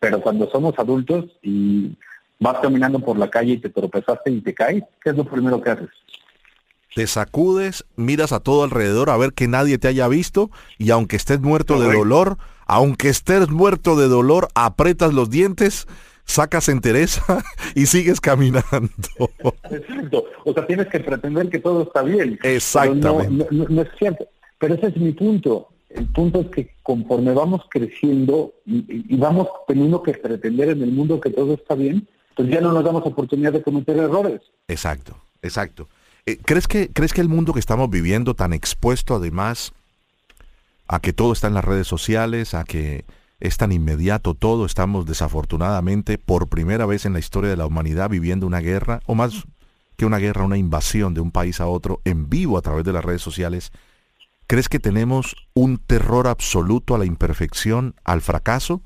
Pero 0.00 0.22
cuando 0.22 0.48
somos 0.50 0.78
adultos 0.78 1.26
y 1.42 1.94
vas 2.38 2.60
caminando 2.60 2.98
por 2.98 3.18
la 3.18 3.28
calle 3.28 3.52
y 3.52 3.58
te 3.58 3.68
tropezaste 3.68 4.30
y 4.30 4.40
te 4.40 4.54
caes, 4.54 4.84
¿qué 5.02 5.10
es 5.10 5.16
lo 5.16 5.24
primero 5.24 5.60
que 5.60 5.70
haces? 5.70 5.90
Te 6.94 7.06
sacudes, 7.08 7.84
miras 7.96 8.32
a 8.32 8.40
todo 8.40 8.62
alrededor 8.62 9.10
a 9.10 9.16
ver 9.16 9.32
que 9.32 9.48
nadie 9.48 9.78
te 9.78 9.88
haya 9.88 10.06
visto 10.06 10.50
y 10.78 10.90
aunque 10.90 11.16
estés 11.16 11.40
muerto 11.40 11.80
de 11.80 11.92
dolor, 11.92 12.38
aunque 12.66 13.08
estés 13.08 13.50
muerto 13.50 13.96
de 13.96 14.06
dolor, 14.06 14.48
apretas 14.54 15.12
los 15.12 15.28
dientes, 15.28 15.88
sacas 16.24 16.68
entereza 16.68 17.42
y 17.74 17.86
sigues 17.86 18.20
caminando. 18.20 18.68
Exacto. 19.70 20.24
O 20.44 20.52
sea, 20.52 20.66
tienes 20.66 20.88
que 20.88 21.00
pretender 21.00 21.48
que 21.48 21.58
todo 21.58 21.82
está 21.82 22.02
bien. 22.02 22.38
Exactamente. 22.42 23.48
No, 23.50 23.82
es 23.82 23.88
cierto. 23.98 24.28
Pero 24.58 24.74
ese 24.74 24.88
es 24.88 24.96
mi 24.96 25.12
punto. 25.12 25.68
El 25.90 26.06
punto 26.06 26.40
es 26.40 26.48
que 26.48 26.74
conforme 26.82 27.32
vamos 27.34 27.62
creciendo 27.70 28.54
y, 28.66 29.16
vamos 29.16 29.48
teniendo 29.68 30.02
que 30.02 30.12
pretender 30.12 30.70
en 30.70 30.82
el 30.82 30.90
mundo 30.90 31.20
que 31.20 31.30
todo 31.30 31.54
está 31.54 31.74
bien, 31.74 32.08
pues 32.36 32.48
ya 32.48 32.60
no 32.60 32.72
nos 32.72 32.84
damos 32.84 33.06
oportunidad 33.06 33.52
de 33.52 33.62
cometer 33.62 33.96
errores. 33.98 34.40
Exacto, 34.66 35.16
exacto. 35.42 35.88
Eh, 36.26 36.38
¿crees, 36.44 36.66
que, 36.66 36.90
¿Crees 36.90 37.12
que 37.12 37.20
el 37.20 37.28
mundo 37.28 37.52
que 37.52 37.60
estamos 37.60 37.90
viviendo, 37.90 38.34
tan 38.34 38.52
expuesto 38.52 39.14
además 39.14 39.72
a 40.88 41.00
que 41.00 41.12
todo 41.12 41.32
está 41.32 41.48
en 41.48 41.54
las 41.54 41.64
redes 41.64 41.86
sociales, 41.86 42.54
a 42.54 42.64
que 42.64 43.04
es 43.40 43.58
tan 43.58 43.72
inmediato 43.72 44.34
todo, 44.34 44.64
estamos 44.64 45.04
desafortunadamente 45.04 46.16
por 46.16 46.48
primera 46.48 46.86
vez 46.86 47.04
en 47.04 47.12
la 47.12 47.18
historia 47.18 47.50
de 47.50 47.56
la 47.56 47.66
humanidad 47.66 48.08
viviendo 48.08 48.46
una 48.46 48.60
guerra, 48.60 49.00
o 49.06 49.14
más 49.14 49.44
que 49.96 50.06
una 50.06 50.18
guerra, 50.18 50.44
una 50.44 50.56
invasión 50.56 51.12
de 51.14 51.20
un 51.20 51.30
país 51.30 51.60
a 51.60 51.66
otro 51.66 52.00
en 52.04 52.30
vivo 52.30 52.56
a 52.56 52.62
través 52.62 52.84
de 52.84 52.92
las 52.92 53.04
redes 53.04 53.22
sociales. 53.22 53.70
¿Crees 54.46 54.68
que 54.68 54.78
tenemos 54.80 55.36
un 55.52 55.78
terror 55.78 56.26
absoluto 56.26 56.94
a 56.94 56.98
la 56.98 57.04
imperfección, 57.04 57.94
al 58.04 58.22
fracaso 58.22 58.82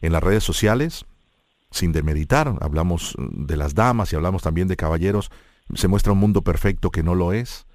en 0.00 0.12
las 0.12 0.22
redes 0.22 0.44
sociales? 0.44 1.06
Sin 1.70 1.92
demeritar, 1.92 2.54
hablamos 2.60 3.14
de 3.18 3.56
las 3.56 3.74
damas 3.74 4.12
y 4.12 4.16
hablamos 4.16 4.42
también 4.42 4.68
de 4.68 4.76
caballeros, 4.76 5.30
se 5.74 5.88
muestra 5.88 6.12
un 6.12 6.18
mundo 6.18 6.42
perfecto 6.42 6.90
que 6.90 7.02
no 7.02 7.14
lo 7.14 7.32
es. 7.32 7.66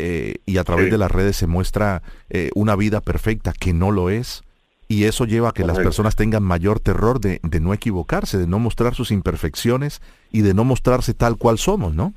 Eh, 0.00 0.36
y 0.46 0.58
a 0.58 0.64
través 0.64 0.92
de 0.92 0.98
las 0.98 1.10
redes 1.10 1.36
se 1.36 1.48
muestra 1.48 2.02
eh, 2.30 2.50
una 2.54 2.76
vida 2.76 3.00
perfecta 3.00 3.52
que 3.52 3.72
no 3.72 3.90
lo 3.90 4.10
es. 4.10 4.42
Y 4.86 5.04
eso 5.04 5.26
lleva 5.26 5.50
a 5.50 5.52
que 5.52 5.66
las 5.66 5.76
personas 5.76 6.16
tengan 6.16 6.42
mayor 6.42 6.80
terror 6.80 7.20
de, 7.20 7.40
no 7.60 7.74
equivocarse, 7.74 8.38
de 8.38 8.46
no 8.46 8.58
mostrar 8.58 8.94
sus 8.94 9.10
imperfecciones 9.10 10.00
y 10.32 10.40
de 10.40 10.54
no 10.54 10.64
mostrarse 10.64 11.12
tal 11.12 11.36
cual 11.36 11.58
somos, 11.58 11.94
¿no? 11.94 12.14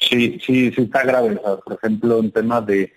Sí, 0.00 0.40
sí, 0.44 0.72
sí 0.72 0.82
está 0.82 1.04
grave. 1.04 1.38
por 1.64 1.74
ejemplo, 1.74 2.18
en 2.18 2.32
temas 2.32 2.66
de, 2.66 2.92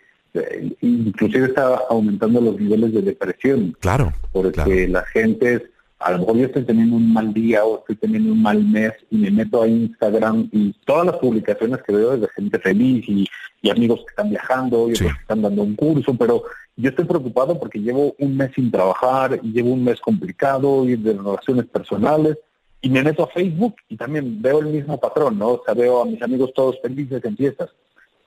inclusive 0.81 1.47
está 1.47 1.81
aumentando 1.89 2.41
los 2.41 2.59
niveles 2.59 2.93
de 2.93 3.01
depresión. 3.01 3.77
Claro. 3.79 4.13
Porque 4.31 4.87
la 4.87 5.03
gente 5.05 5.70
a 6.01 6.11
lo 6.11 6.19
mejor 6.19 6.37
yo 6.37 6.45
estoy 6.45 6.63
teniendo 6.63 6.95
un 6.95 7.13
mal 7.13 7.33
día 7.33 7.63
o 7.63 7.79
estoy 7.79 7.95
teniendo 7.95 8.31
un 8.33 8.41
mal 8.41 8.63
mes 8.63 8.93
y 9.09 9.17
me 9.17 9.31
meto 9.31 9.61
a 9.61 9.67
Instagram 9.67 10.49
y 10.51 10.73
todas 10.85 11.05
las 11.05 11.17
publicaciones 11.17 11.81
que 11.83 11.93
veo 11.93 12.13
es 12.13 12.21
de 12.21 12.27
gente 12.35 12.59
feliz 12.59 13.07
y, 13.07 13.27
amigos 13.69 13.99
que 13.99 14.09
están 14.09 14.31
viajando 14.31 14.89
y 14.89 14.93
otros 14.93 15.13
que 15.13 15.21
están 15.21 15.43
dando 15.43 15.61
un 15.61 15.75
curso, 15.75 16.15
pero 16.15 16.43
yo 16.75 16.89
estoy 16.89 17.05
preocupado 17.05 17.59
porque 17.59 17.79
llevo 17.79 18.15
un 18.17 18.35
mes 18.35 18.51
sin 18.55 18.71
trabajar 18.71 19.39
y 19.43 19.51
llevo 19.51 19.71
un 19.73 19.83
mes 19.83 19.99
complicado 19.99 20.89
y 20.89 20.95
de 20.95 21.13
relaciones 21.13 21.65
personales 21.67 22.37
y 22.81 22.89
me 22.89 23.03
meto 23.03 23.23
a 23.23 23.27
Facebook 23.27 23.75
y 23.87 23.95
también 23.95 24.41
veo 24.41 24.59
el 24.59 24.67
mismo 24.67 24.99
patrón, 24.99 25.37
¿no? 25.37 25.49
O 25.49 25.63
sea, 25.63 25.75
veo 25.75 26.01
a 26.01 26.05
mis 26.05 26.21
amigos 26.23 26.51
todos 26.55 26.81
felices 26.81 27.23
en 27.23 27.37
fiestas, 27.37 27.69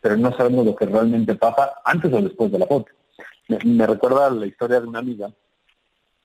pero 0.01 0.17
no 0.17 0.35
sabemos 0.37 0.65
lo 0.65 0.77
que 0.77 0.87
realmente 0.87 1.35
pasa 1.35 1.73
antes 1.85 2.13
o 2.13 2.23
después 2.23 2.53
de 2.53 2.61
la 2.61 2.67
foto. 2.67 2.93
Me, 3.49 3.87
recuerda 3.87 4.31
la 4.31 4.47
historia 4.47 4.81
de 4.81 4.87
una 4.87 5.01
amiga 5.01 5.31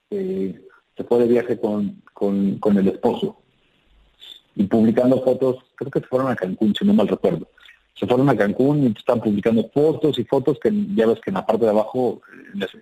que 0.10 0.68
se 1.00 1.06
fue 1.06 1.20
de 1.20 1.27
viaje 1.27 1.58
con, 1.58 2.01
con, 2.13 2.77
el 2.77 2.89
esposo 2.89 3.38
y 4.53 4.65
publicando 4.65 5.24
fotos, 5.24 5.63
creo 5.75 5.89
que 5.89 6.01
se 6.01 6.08
fueron 6.08 6.29
a 6.29 6.36
Cancún, 6.36 6.75
si 6.75 6.84
no 6.84 6.94
mal 6.94 7.08
recuerdo. 7.08 7.48
Se 7.94 8.06
fueron 8.06 8.27
a 8.29 8.36
Cancún 8.36 8.84
y 8.84 8.88
están 8.88 9.22
publicando 9.22 9.70
fotos 9.74 10.20
y 10.20 10.25
fotos 10.25 10.60
que 10.62 10.70
ya 10.96 11.08
ves 11.08 11.22
que 11.22 11.29
en 11.29 11.36
la 11.36 11.46
parte 11.46 11.63
de 11.63 11.72
abajo, 11.72 12.22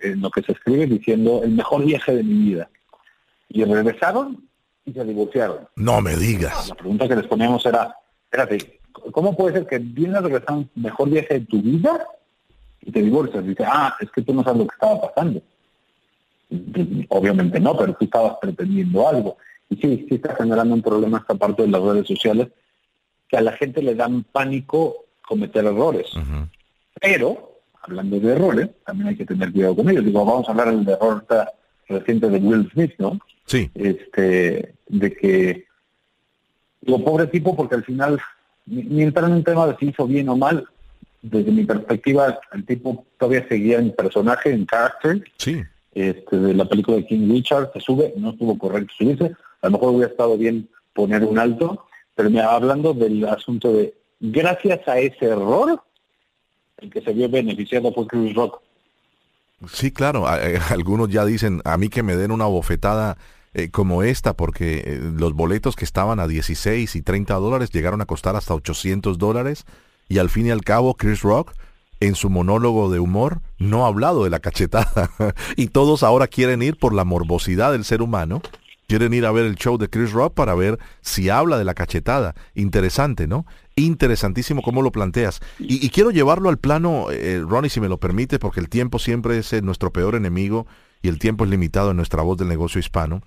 en 0.02 0.20
lo 0.20 0.30
que 0.32 0.42
se 0.42 0.50
escribe, 0.50 0.88
diciendo 0.88 1.42
el 1.44 1.52
mejor 1.52 1.84
viaje 1.84 2.16
de 2.16 2.24
mi 2.24 2.50
vida. 2.50 2.68
Y 3.50 3.62
regresaron 3.62 4.48
y 4.84 4.92
se 4.92 5.04
divorciaron. 5.04 5.68
No 5.76 6.00
me 6.00 6.16
digas. 6.16 6.70
La 6.70 6.74
pregunta 6.74 7.06
que 7.06 7.14
les 7.14 7.26
poníamos 7.28 7.64
era, 7.66 7.94
espérate, 8.24 8.80
¿cómo 9.12 9.36
puede 9.36 9.58
ser 9.58 9.66
que 9.68 9.78
vienes 9.78 10.20
regresando 10.24 10.68
el 10.74 10.82
mejor 10.82 11.08
viaje 11.08 11.34
de 11.34 11.46
tu 11.46 11.62
vida 11.62 12.04
y 12.80 12.90
te 12.90 13.00
divorcias? 13.00 13.46
Dice, 13.46 13.62
ah, 13.64 13.94
es 14.00 14.10
que 14.10 14.22
tú 14.22 14.34
no 14.34 14.42
sabes 14.42 14.58
lo 14.58 14.66
que 14.66 14.74
estaba 14.74 15.00
pasando. 15.00 15.40
Obviamente 17.08 17.60
no, 17.60 17.76
pero 17.76 17.94
tú 17.94 18.04
estabas 18.04 18.36
pretendiendo 18.40 19.06
algo. 19.06 19.36
Y 19.68 19.76
sí, 19.76 20.06
sí 20.08 20.14
está 20.14 20.34
generando 20.34 20.74
un 20.74 20.82
problema 20.82 21.18
esta 21.18 21.34
parte 21.34 21.62
de 21.62 21.68
las 21.68 21.82
redes 21.82 22.06
sociales, 22.06 22.48
que 23.28 23.36
a 23.36 23.42
la 23.42 23.52
gente 23.52 23.82
le 23.82 23.94
dan 23.94 24.24
pánico 24.24 25.04
cometer 25.26 25.64
errores. 25.66 26.06
Pero, 27.00 27.60
hablando 27.82 28.18
de 28.18 28.32
errores, 28.32 28.70
también 28.84 29.08
hay 29.08 29.16
que 29.16 29.26
tener 29.26 29.52
cuidado 29.52 29.76
con 29.76 29.90
ellos. 29.90 30.04
Digo, 30.04 30.24
vamos 30.24 30.48
a 30.48 30.52
hablar 30.52 30.74
del 30.74 30.88
error 30.88 31.24
reciente 31.88 32.30
de 32.30 32.38
Will 32.38 32.70
Smith, 32.72 32.94
¿no? 32.98 33.18
Sí. 33.44 33.70
Este, 33.74 34.74
de 34.88 35.12
que, 35.12 35.66
digo, 36.80 37.04
pobre 37.04 37.26
tipo, 37.26 37.54
porque 37.54 37.74
al 37.74 37.84
final, 37.84 38.18
ni, 38.66 39.02
entrar 39.02 39.26
en 39.26 39.36
un 39.36 39.44
tema 39.44 39.66
de 39.66 39.76
si 39.76 39.88
hizo 39.88 40.06
bien 40.06 40.28
o 40.30 40.36
mal, 40.36 40.66
desde 41.20 41.50
mi 41.50 41.64
perspectiva, 41.64 42.38
el 42.52 42.64
tipo 42.64 43.04
todavía 43.18 43.46
seguía 43.48 43.78
en 43.78 43.92
personaje, 43.92 44.50
en 44.50 44.64
carácter. 44.64 45.24
Sí. 45.36 45.62
Este, 45.98 46.38
de 46.38 46.54
la 46.54 46.64
película 46.64 46.98
de 46.98 47.06
King 47.06 47.28
Richard, 47.28 47.72
se 47.72 47.80
sube, 47.80 48.14
no 48.16 48.30
estuvo 48.30 48.56
correcto 48.56 48.94
subirse, 48.96 49.32
a 49.62 49.66
lo 49.66 49.72
mejor 49.72 49.88
hubiera 49.94 50.12
estado 50.12 50.38
bien 50.38 50.68
poner 50.94 51.24
un 51.24 51.40
alto, 51.40 51.86
pero 52.14 52.30
me 52.30 52.40
hablando 52.40 52.94
del 52.94 53.24
asunto 53.24 53.72
de, 53.72 53.94
gracias 54.20 54.86
a 54.86 55.00
ese 55.00 55.24
error, 55.24 55.82
el 56.76 56.90
que 56.90 57.00
se 57.00 57.12
vio 57.12 57.28
beneficiado 57.28 57.92
fue 57.92 58.06
Chris 58.06 58.32
Rock. 58.36 58.60
Sí, 59.66 59.90
claro, 59.90 60.24
eh, 60.36 60.60
algunos 60.70 61.08
ya 61.08 61.24
dicen, 61.24 61.62
a 61.64 61.76
mí 61.76 61.88
que 61.88 62.04
me 62.04 62.14
den 62.14 62.30
una 62.30 62.46
bofetada 62.46 63.18
eh, 63.52 63.68
como 63.72 64.04
esta, 64.04 64.34
porque 64.34 64.84
eh, 64.86 65.00
los 65.16 65.32
boletos 65.32 65.74
que 65.74 65.84
estaban 65.84 66.20
a 66.20 66.28
16 66.28 66.94
y 66.94 67.02
30 67.02 67.34
dólares 67.34 67.72
llegaron 67.72 68.02
a 68.02 68.06
costar 68.06 68.36
hasta 68.36 68.54
800 68.54 69.18
dólares, 69.18 69.64
y 70.08 70.18
al 70.18 70.30
fin 70.30 70.46
y 70.46 70.50
al 70.50 70.62
cabo 70.62 70.94
Chris 70.94 71.22
Rock 71.22 71.54
en 72.00 72.14
su 72.14 72.30
monólogo 72.30 72.90
de 72.90 73.00
humor 73.00 73.40
no 73.58 73.84
ha 73.84 73.88
hablado 73.88 74.24
de 74.24 74.30
la 74.30 74.40
cachetada. 74.40 75.10
y 75.56 75.68
todos 75.68 76.02
ahora 76.02 76.26
quieren 76.26 76.62
ir 76.62 76.76
por 76.76 76.94
la 76.94 77.04
morbosidad 77.04 77.72
del 77.72 77.84
ser 77.84 78.02
humano. 78.02 78.42
Quieren 78.86 79.12
ir 79.12 79.26
a 79.26 79.32
ver 79.32 79.44
el 79.44 79.56
show 79.56 79.76
de 79.76 79.90
Chris 79.90 80.12
Rock 80.12 80.32
para 80.32 80.54
ver 80.54 80.78
si 81.02 81.28
habla 81.28 81.58
de 81.58 81.64
la 81.64 81.74
cachetada. 81.74 82.34
Interesante, 82.54 83.26
¿no? 83.26 83.44
Interesantísimo 83.76 84.62
cómo 84.62 84.80
lo 84.80 84.92
planteas. 84.92 85.40
Y, 85.58 85.90
quiero 85.90 86.10
llevarlo 86.10 86.48
al 86.48 86.56
plano, 86.56 87.10
eh, 87.10 87.42
Ronnie, 87.46 87.68
si 87.68 87.80
me 87.80 87.88
lo 87.90 87.98
permite, 87.98 88.38
porque 88.38 88.60
el 88.60 88.70
tiempo 88.70 88.98
siempre 88.98 89.38
es 89.38 89.52
eh, 89.52 89.60
nuestro 89.60 89.92
peor 89.92 90.14
enemigo 90.14 90.66
y 91.02 91.08
el 91.08 91.18
tiempo 91.18 91.44
es 91.44 91.50
limitado 91.50 91.90
en 91.90 91.98
nuestra 91.98 92.22
voz 92.22 92.38
del 92.38 92.48
negocio 92.48 92.78
hispano. 92.78 93.22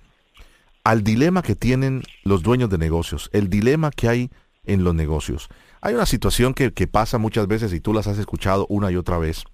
Al 0.82 1.04
dilema 1.04 1.42
que 1.42 1.54
tienen 1.54 2.02
los 2.24 2.42
dueños 2.42 2.68
de 2.68 2.78
negocios, 2.78 3.30
el 3.32 3.48
dilema 3.48 3.92
que 3.92 4.08
hay 4.08 4.30
en 4.64 4.82
los 4.82 4.96
negocios. 4.96 5.48
Hay 5.84 5.94
una 5.94 6.06
situación 6.06 6.54
que, 6.54 6.70
pasa 6.86 7.18
muchas 7.18 7.48
veces 7.48 7.72
y 7.72 7.80
tú 7.80 7.92
las 7.92 8.06
has 8.06 8.16
escuchado 8.16 8.66
una 8.68 8.92
y 8.92 8.96
otra 8.96 9.18
vez. 9.18 9.44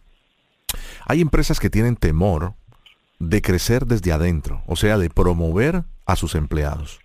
Hay 1.06 1.22
empresas 1.22 1.58
que 1.58 1.70
tienen 1.70 1.96
temor 1.96 2.52
de 3.18 3.40
crecer 3.40 3.86
desde 3.86 4.12
adentro, 4.12 4.62
o 4.66 4.76
sea, 4.76 4.98
de 4.98 5.08
promover 5.08 5.84
a 6.04 6.16
sus 6.16 6.34
empleados. 6.34 7.00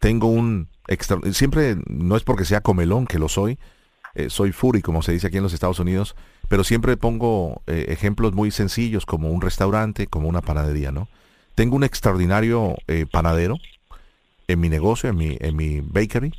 Tengo 0.00 0.26
un 0.26 0.68
extra, 0.88 1.18
siempre 1.32 1.76
no 1.86 2.16
es 2.16 2.24
porque 2.24 2.44
sea 2.44 2.62
comelón 2.62 3.06
que 3.06 3.20
lo 3.20 3.28
soy, 3.28 3.60
eh, 4.16 4.28
soy 4.28 4.50
furi 4.50 4.82
como 4.82 5.02
se 5.02 5.12
dice 5.12 5.28
aquí 5.28 5.36
en 5.36 5.44
los 5.44 5.52
Estados 5.52 5.78
Unidos, 5.78 6.16
pero 6.48 6.64
siempre 6.64 6.96
pongo 6.96 7.62
eh, 7.68 7.86
ejemplos 7.88 8.34
muy 8.34 8.50
sencillos 8.50 9.06
como 9.06 9.30
un 9.30 9.40
restaurante, 9.40 10.08
como 10.08 10.28
una 10.28 10.42
panadería, 10.42 10.90
¿no? 10.90 11.08
Tengo 11.54 11.76
un 11.76 11.84
extraordinario 11.84 12.74
eh, 12.88 13.06
panadero 13.10 13.56
en 14.48 14.58
mi 14.58 14.68
negocio, 14.68 15.10
en 15.10 15.16
mi, 15.16 15.36
en 15.40 15.54
mi 15.54 15.80
bakery, 15.80 16.32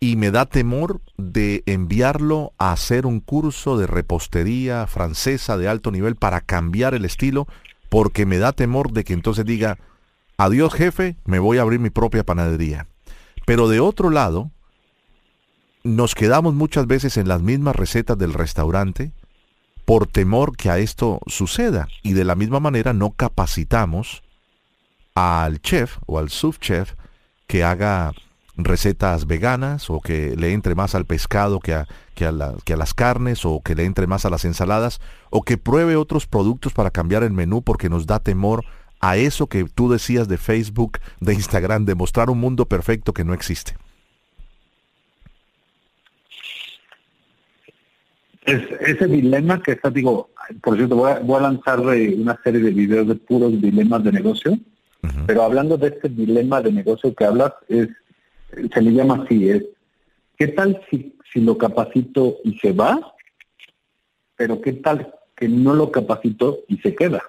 y 0.00 0.16
me 0.16 0.30
da 0.30 0.46
temor 0.46 1.00
de 1.16 1.62
enviarlo 1.66 2.52
a 2.58 2.72
hacer 2.72 3.06
un 3.06 3.20
curso 3.20 3.76
de 3.76 3.86
repostería 3.86 4.86
francesa 4.86 5.56
de 5.56 5.68
alto 5.68 5.90
nivel 5.90 6.16
para 6.16 6.40
cambiar 6.40 6.94
el 6.94 7.04
estilo, 7.04 7.48
porque 7.88 8.26
me 8.26 8.38
da 8.38 8.52
temor 8.52 8.92
de 8.92 9.04
que 9.04 9.12
entonces 9.12 9.44
diga, 9.44 9.78
adiós 10.36 10.72
jefe, 10.74 11.16
me 11.24 11.38
voy 11.38 11.58
a 11.58 11.62
abrir 11.62 11.80
mi 11.80 11.90
propia 11.90 12.24
panadería. 12.24 12.86
Pero 13.44 13.68
de 13.68 13.80
otro 13.80 14.10
lado, 14.10 14.50
nos 15.82 16.14
quedamos 16.14 16.54
muchas 16.54 16.86
veces 16.86 17.16
en 17.16 17.28
las 17.28 17.42
mismas 17.42 17.74
recetas 17.74 18.18
del 18.18 18.34
restaurante 18.34 19.12
por 19.84 20.06
temor 20.06 20.56
que 20.56 20.70
a 20.70 20.78
esto 20.78 21.18
suceda 21.26 21.88
y 22.02 22.12
de 22.12 22.24
la 22.24 22.34
misma 22.34 22.60
manera 22.60 22.92
no 22.92 23.12
capacitamos 23.12 24.22
al 25.14 25.60
chef 25.60 25.96
o 26.06 26.18
al 26.18 26.28
subchef 26.28 26.92
que 27.46 27.64
haga 27.64 28.12
recetas 28.58 29.26
veganas 29.26 29.88
o 29.88 30.00
que 30.00 30.34
le 30.36 30.52
entre 30.52 30.74
más 30.74 30.94
al 30.96 31.06
pescado 31.06 31.60
que 31.60 31.74
a, 31.74 31.86
que, 32.14 32.26
a 32.26 32.32
que 32.64 32.72
a 32.74 32.76
las 32.76 32.92
carnes 32.92 33.44
o 33.44 33.62
que 33.62 33.76
le 33.76 33.84
entre 33.84 34.08
más 34.08 34.24
a 34.24 34.30
las 34.30 34.44
ensaladas 34.44 35.00
o 35.30 35.42
que 35.42 35.56
pruebe 35.56 35.94
otros 35.94 36.26
productos 36.26 36.72
para 36.72 36.90
cambiar 36.90 37.22
el 37.22 37.30
menú 37.30 37.62
porque 37.62 37.88
nos 37.88 38.06
da 38.06 38.18
temor 38.18 38.64
a 39.00 39.16
eso 39.16 39.46
que 39.46 39.64
tú 39.64 39.88
decías 39.88 40.26
de 40.26 40.38
Facebook, 40.38 40.98
de 41.20 41.34
Instagram, 41.34 41.84
de 41.84 41.94
mostrar 41.94 42.30
un 42.30 42.40
mundo 42.40 42.66
perfecto 42.66 43.12
que 43.12 43.22
no 43.22 43.32
existe. 43.32 43.76
Es, 48.44 48.62
ese 48.80 49.06
dilema 49.06 49.62
que 49.62 49.72
está, 49.72 49.90
digo, 49.90 50.30
por 50.62 50.76
cierto, 50.76 50.96
voy 50.96 51.12
a, 51.12 51.18
voy 51.20 51.38
a 51.38 51.42
lanzar 51.42 51.78
una 51.78 52.40
serie 52.42 52.60
de 52.60 52.70
videos 52.70 53.06
de 53.06 53.14
puros 53.14 53.60
dilemas 53.60 54.02
de 54.02 54.10
negocio, 54.10 54.58
pero 55.26 55.42
hablando 55.42 55.76
de 55.76 55.88
este 55.88 56.08
dilema 56.08 56.60
de 56.60 56.72
negocio 56.72 57.14
que 57.14 57.24
hablas, 57.24 57.52
es 57.68 57.88
se 58.50 58.82
le 58.82 58.92
llama 58.92 59.24
así, 59.24 59.50
es, 59.50 59.64
¿qué 60.36 60.48
tal 60.48 60.80
si, 60.90 61.16
si 61.32 61.40
lo 61.40 61.58
capacito 61.58 62.38
y 62.44 62.58
se 62.58 62.72
va? 62.72 63.14
Pero 64.36 64.60
¿qué 64.60 64.72
tal 64.74 65.12
que 65.36 65.48
no 65.48 65.74
lo 65.74 65.90
capacito 65.90 66.60
y 66.68 66.78
se 66.78 66.94
queda? 66.94 67.22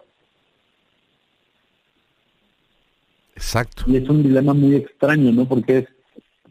Exacto. 3.36 3.84
Y 3.88 3.98
es 3.98 4.10
un 4.10 4.22
dilema 4.22 4.54
muy 4.54 4.76
extraño, 4.76 5.32
¿no? 5.32 5.48
Porque 5.48 5.78
es, 5.80 5.86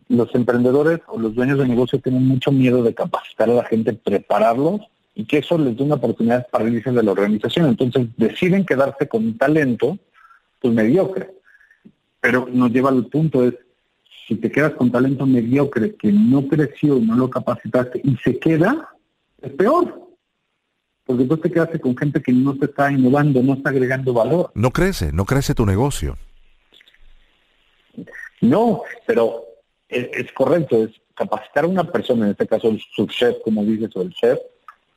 los 0.09 0.35
emprendedores 0.35 1.01
o 1.07 1.19
los 1.19 1.35
dueños 1.35 1.59
de 1.59 1.69
negocio 1.69 1.99
tienen 2.01 2.27
mucho 2.27 2.51
miedo 2.51 2.83
de 2.83 2.95
capacitar 2.95 3.51
a 3.51 3.55
la 3.55 3.65
gente, 3.65 3.93
prepararlos 3.93 4.81
y 5.15 5.25
que 5.25 5.39
eso 5.39 5.59
les 5.59 5.77
dé 5.77 5.83
una 5.83 5.97
oportunidad 5.97 6.49
para 6.49 6.69
irse 6.69 6.91
de 6.91 7.03
la 7.03 7.13
organización. 7.13 7.67
Entonces 7.67 8.07
deciden 8.17 8.65
quedarse 8.65 9.07
con 9.07 9.25
un 9.25 9.37
talento, 9.37 9.99
pues 10.61 10.73
mediocre. 10.73 11.31
Pero 12.21 12.49
nos 12.51 12.71
lleva 12.71 12.89
al 12.89 13.07
punto, 13.07 13.45
es, 13.45 13.55
si 14.29 14.37
te 14.37 14.53
quedas 14.53 14.75
con 14.75 14.93
talento 14.93 15.25
mediocre 15.25 15.95
que 15.97 16.13
no 16.13 16.47
creció, 16.47 16.97
no 16.97 17.17
lo 17.17 17.31
capacitaste 17.31 18.03
y 18.05 18.15
se 18.19 18.39
queda, 18.39 18.91
es 19.41 19.51
peor. 19.53 20.07
Porque 21.07 21.25
tú 21.25 21.39
te 21.39 21.51
quedaste 21.51 21.81
con 21.81 21.97
gente 21.97 22.21
que 22.21 22.33
no 22.33 22.55
te 22.55 22.67
está 22.67 22.93
innovando, 22.93 23.43
no 23.43 23.55
está 23.55 23.71
agregando 23.71 24.13
valor. 24.13 24.53
No 24.55 24.71
crece, 24.71 25.13
no 25.13 25.25
crece 25.25 25.55
tu 25.55 25.65
negocio. 25.65 26.19
No, 28.43 28.83
pero 29.07 29.45
es, 29.89 30.31
correcto, 30.33 30.85
es 30.85 30.91
capacitar 31.15 31.65
a 31.65 31.69
una 31.69 31.91
persona, 31.91 32.27
en 32.27 32.33
este 32.33 32.47
caso 32.47 32.69
el 32.69 32.83
subchef, 32.95 33.39
como 33.43 33.65
dices, 33.65 33.97
o 33.97 34.03
el 34.03 34.13
chef, 34.13 34.39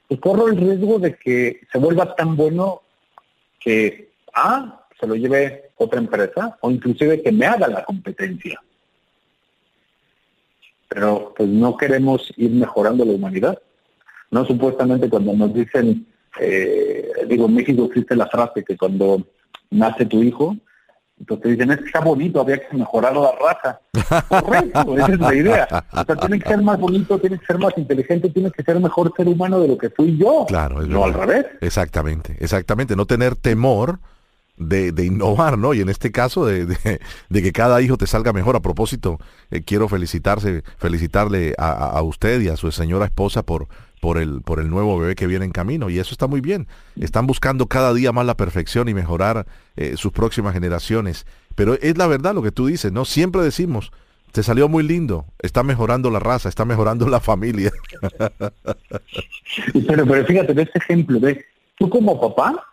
pues 0.09 0.19
corro 0.19 0.49
el 0.49 0.57
riesgo 0.57 0.99
de 0.99 1.15
que 1.15 1.61
se 1.71 1.77
vuelva 1.77 2.13
tan 2.15 2.35
bueno 2.35 2.81
que 3.61 4.11
A, 4.33 4.85
se 4.99 5.07
lo 5.07 5.15
lleve 5.15 5.71
otra 5.77 5.99
empresa, 5.99 6.57
o 6.59 6.69
inclusive 6.69 7.21
que 7.21 7.31
me 7.31 7.45
haga 7.45 7.69
la 7.69 7.85
competencia 7.85 8.61
pero 10.93 11.33
pues 11.37 11.47
no 11.47 11.77
queremos 11.77 12.33
ir 12.35 12.51
mejorando 12.51 13.05
la 13.05 13.13
humanidad. 13.13 13.57
No 14.29 14.43
supuestamente 14.45 15.09
cuando 15.09 15.31
nos 15.31 15.53
dicen, 15.53 16.05
eh, 16.37 17.11
digo, 17.29 17.45
en 17.45 17.55
México 17.55 17.85
existe 17.85 18.13
la 18.13 18.27
frase 18.27 18.65
que 18.65 18.75
cuando 18.75 19.25
nace 19.69 20.05
tu 20.05 20.21
hijo, 20.21 20.53
entonces 21.17 21.43
te 21.43 21.49
dicen, 21.51 21.71
es 21.71 21.77
que 21.77 21.85
está 21.85 22.01
bonito, 22.01 22.41
había 22.41 22.57
que 22.57 22.75
mejorar 22.75 23.15
la 23.15 23.31
raza. 23.31 23.79
Correcto, 24.27 24.97
esa 24.97 25.13
es 25.13 25.19
la 25.19 25.33
idea. 25.33 25.67
O 25.93 26.03
sea, 26.03 26.15
tiene 26.17 26.39
que 26.39 26.49
ser 26.49 26.61
más 26.61 26.77
bonito, 26.77 27.19
tiene 27.19 27.39
que 27.39 27.45
ser 27.45 27.57
más 27.57 27.77
inteligente, 27.77 28.29
tiene 28.29 28.51
que 28.51 28.63
ser 28.63 28.77
mejor 28.81 29.13
ser 29.15 29.29
humano 29.29 29.61
de 29.61 29.69
lo 29.69 29.77
que 29.77 29.91
fui 29.91 30.17
yo. 30.17 30.45
Claro, 30.45 30.81
es 30.81 30.89
no 30.89 31.05
al 31.05 31.13
revés. 31.13 31.45
Exactamente, 31.61 32.35
exactamente. 32.41 32.97
No 32.97 33.05
tener 33.05 33.37
temor 33.37 33.99
de, 34.61 35.05
innovar, 35.05 35.57
¿no? 35.57 35.73
Y 35.73 35.81
en 35.81 35.89
este 35.89 36.11
caso 36.11 36.45
de, 36.45 36.99
que 37.31 37.51
cada 37.51 37.81
hijo 37.81 37.97
te 37.97 38.07
salga 38.07 38.33
mejor. 38.33 38.55
A 38.55 38.61
propósito, 38.61 39.19
eh, 39.49 39.61
quiero 39.61 39.87
felicitarse, 39.87 40.63
felicitarle 40.77 41.53
a, 41.57 42.01
usted 42.01 42.41
y 42.41 42.49
a 42.49 42.57
su 42.57 42.71
señora 42.71 43.05
esposa 43.05 43.43
por, 43.43 43.67
por, 43.99 44.17
el, 44.17 44.41
por 44.41 44.59
el 44.59 44.69
nuevo 44.69 44.99
bebé 44.99 45.15
que 45.15 45.27
viene 45.27 45.45
en 45.45 45.51
camino. 45.51 45.89
Y 45.89 45.99
eso 45.99 46.11
está 46.11 46.27
muy 46.27 46.41
bien. 46.41 46.67
Están 46.99 47.27
buscando 47.27 47.67
cada 47.67 47.93
día 47.93 48.11
más 48.11 48.25
la 48.25 48.37
perfección 48.37 48.89
y 48.89 48.93
mejorar 48.93 49.45
eh, 49.75 49.95
sus 49.97 50.11
próximas 50.11 50.53
generaciones. 50.53 51.25
Pero 51.55 51.73
es 51.75 51.97
la 51.97 52.07
verdad 52.07 52.33
lo 52.33 52.41
que 52.41 52.51
tú 52.51 52.67
dices, 52.67 52.91
¿no? 52.91 53.05
Siempre 53.05 53.41
decimos, 53.41 53.91
te 54.31 54.43
salió 54.43 54.69
muy 54.69 54.83
lindo, 54.83 55.25
está 55.39 55.63
mejorando 55.63 56.09
la 56.09 56.19
raza, 56.19 56.49
está 56.49 56.65
mejorando 56.65 57.07
la 57.09 57.19
familia. 57.19 57.71
pero, 59.87 60.05
pero 60.05 60.25
fíjate, 60.25 60.53
de 60.53 60.61
este 60.63 60.79
ejemplo, 60.79 61.19
de 61.19 61.45
tú 61.77 61.89
como 61.89 62.19
papá, 62.19 62.70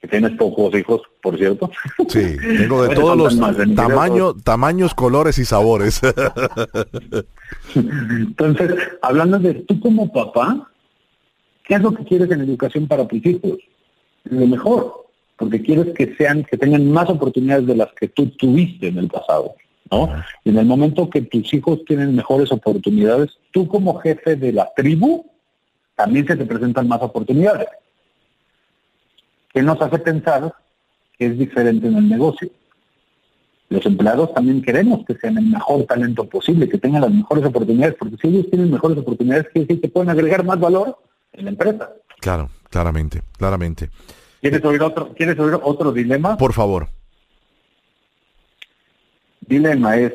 que 0.00 0.08
tienes 0.08 0.32
pocos 0.32 0.74
hijos, 0.74 1.02
por 1.22 1.36
cierto. 1.36 1.70
Sí, 2.08 2.36
tengo 2.38 2.84
de 2.84 2.94
todos 2.94 3.16
los 3.16 3.38
tamaños, 3.74 4.42
tamaños, 4.44 4.94
colores 4.94 5.38
y 5.38 5.44
sabores. 5.44 6.00
Entonces, 7.74 8.74
hablando 9.02 9.38
de 9.38 9.54
tú 9.54 9.80
como 9.80 10.12
papá, 10.12 10.70
¿qué 11.64 11.74
es 11.74 11.80
lo 11.82 11.92
que 11.92 12.04
quieres 12.04 12.30
en 12.30 12.42
educación 12.42 12.86
para 12.86 13.08
tus 13.08 13.24
hijos? 13.26 13.58
Lo 14.24 14.46
mejor, 14.46 15.06
porque 15.36 15.62
quieres 15.62 15.94
que 15.94 16.14
sean, 16.16 16.44
que 16.44 16.56
tengan 16.56 16.90
más 16.90 17.08
oportunidades 17.10 17.66
de 17.66 17.76
las 17.76 17.92
que 17.94 18.08
tú 18.08 18.26
tuviste 18.30 18.88
en 18.88 18.98
el 18.98 19.08
pasado. 19.08 19.54
¿no? 19.90 20.22
en 20.44 20.58
el 20.58 20.66
momento 20.66 21.08
que 21.08 21.22
tus 21.22 21.54
hijos 21.54 21.82
tienen 21.86 22.14
mejores 22.14 22.52
oportunidades, 22.52 23.38
tú 23.52 23.66
como 23.66 23.98
jefe 24.00 24.36
de 24.36 24.52
la 24.52 24.70
tribu 24.76 25.24
también 25.96 26.26
se 26.26 26.36
te 26.36 26.44
presentan 26.44 26.86
más 26.86 27.00
oportunidades. 27.00 27.68
¿Qué 29.58 29.64
nos 29.64 29.82
hace 29.82 29.98
pensar 29.98 30.54
que 31.18 31.26
es 31.26 31.36
diferente 31.36 31.88
en 31.88 31.96
el 31.96 32.08
negocio? 32.08 32.48
Los 33.70 33.84
empleados 33.86 34.32
también 34.32 34.62
queremos 34.62 35.04
que 35.04 35.16
sean 35.16 35.36
el 35.36 35.46
mejor 35.46 35.84
talento 35.84 36.28
posible, 36.28 36.68
que 36.68 36.78
tengan 36.78 37.00
las 37.00 37.10
mejores 37.10 37.44
oportunidades, 37.44 37.96
porque 37.98 38.16
si 38.22 38.28
ellos 38.28 38.46
tienen 38.50 38.70
mejores 38.70 38.98
oportunidades, 38.98 39.48
quiere 39.52 39.66
decir 39.66 39.80
que 39.80 39.88
pueden 39.88 40.10
agregar 40.10 40.44
más 40.44 40.60
valor 40.60 40.96
en 41.32 41.46
la 41.46 41.50
empresa. 41.50 41.90
Claro, 42.20 42.50
claramente, 42.70 43.22
claramente. 43.36 43.90
¿Quieres 44.40 44.64
oír 44.64 44.80
otro, 44.80 45.12
¿quieres 45.14 45.36
oír 45.36 45.58
otro 45.60 45.90
dilema? 45.90 46.36
Por 46.36 46.52
favor. 46.52 46.88
Dilema 49.40 49.96
es, 49.96 50.12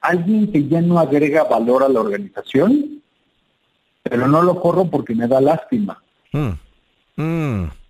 alguien 0.00 0.50
que 0.50 0.66
ya 0.66 0.80
no 0.80 0.98
agrega 0.98 1.44
valor 1.44 1.84
a 1.84 1.88
la 1.88 2.00
organización, 2.00 3.00
pero 4.02 4.26
no 4.26 4.42
lo 4.42 4.60
corro 4.60 4.86
porque 4.90 5.14
me 5.14 5.28
da 5.28 5.40
lástima. 5.40 6.02
Mm, 6.32 7.22
mm. 7.22 7.83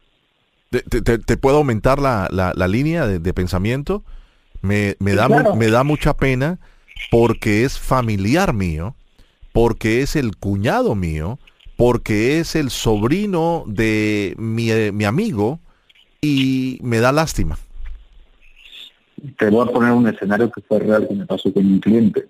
¿Te, 0.82 1.36
puedo 1.36 1.58
aumentar 1.58 1.98
la, 1.98 2.28
la, 2.30 2.68
línea 2.68 3.06
de, 3.06 3.34
pensamiento? 3.34 4.02
Me, 4.62 4.96
me 4.98 5.14
da, 5.14 5.28
me 5.28 5.68
da 5.68 5.84
mucha 5.84 6.16
pena 6.16 6.58
porque 7.10 7.64
es 7.64 7.78
familiar 7.78 8.54
mío, 8.54 8.94
porque 9.52 10.02
es 10.02 10.16
el 10.16 10.36
cuñado 10.36 10.94
mío, 10.94 11.38
porque 11.76 12.40
es 12.40 12.56
el 12.56 12.70
sobrino 12.70 13.64
de 13.66 14.34
mi, 14.38 14.70
mi 14.92 15.04
amigo 15.04 15.60
y 16.20 16.78
me 16.82 17.00
da 17.00 17.12
lástima 17.12 17.58
te 19.38 19.50
voy 19.50 19.66
a 19.66 19.72
poner 19.72 19.92
un 19.92 20.06
escenario 20.06 20.50
que 20.50 20.60
fue 20.62 20.78
real 20.78 21.06
que 21.08 21.14
me 21.14 21.26
pasó 21.26 21.52
con 21.52 21.64
un 21.64 21.78
cliente. 21.80 22.26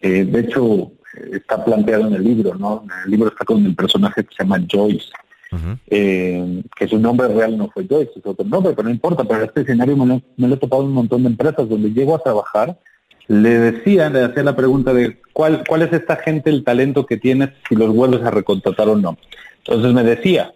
Eh, 0.00 0.24
de 0.24 0.40
hecho, 0.40 0.92
está 1.32 1.64
planteado 1.64 2.06
en 2.06 2.14
el 2.14 2.24
libro, 2.24 2.54
¿no? 2.54 2.84
En 2.84 3.04
el 3.04 3.10
libro 3.10 3.28
está 3.28 3.44
con 3.44 3.64
el 3.64 3.74
personaje 3.74 4.24
que 4.24 4.34
se 4.34 4.42
llama 4.42 4.64
Joyce, 4.70 5.10
eh, 5.88 6.62
que 6.74 6.88
su 6.88 6.98
nombre 6.98 7.28
real 7.28 7.56
no 7.56 7.70
fue 7.70 7.86
Joyce, 7.86 8.12
es 8.16 8.26
otro 8.26 8.44
nombre, 8.44 8.72
pero 8.74 8.88
no 8.88 8.94
importa, 8.94 9.24
pero 9.24 9.44
este 9.44 9.62
escenario 9.62 9.96
me 9.96 10.22
lo, 10.48 10.54
he 10.54 10.58
topado 10.58 10.82
en 10.82 10.88
un 10.88 10.94
montón 10.94 11.22
de 11.22 11.28
empresas 11.28 11.68
donde 11.68 11.90
llego 11.90 12.14
a 12.14 12.22
trabajar, 12.22 12.78
le 13.28 13.50
decía, 13.58 14.08
le 14.08 14.24
hacía 14.24 14.42
la 14.42 14.56
pregunta 14.56 14.92
de 14.92 15.20
cuál, 15.32 15.64
cuál 15.66 15.82
es 15.82 15.92
esta 15.92 16.16
gente, 16.16 16.50
el 16.50 16.64
talento 16.64 17.06
que 17.06 17.16
tienes, 17.16 17.50
si 17.68 17.74
los 17.74 17.94
vuelves 17.94 18.22
a 18.22 18.30
recontratar 18.30 18.88
o 18.88 18.96
no. 18.96 19.18
Entonces 19.58 19.92
me 19.92 20.04
decía, 20.04 20.52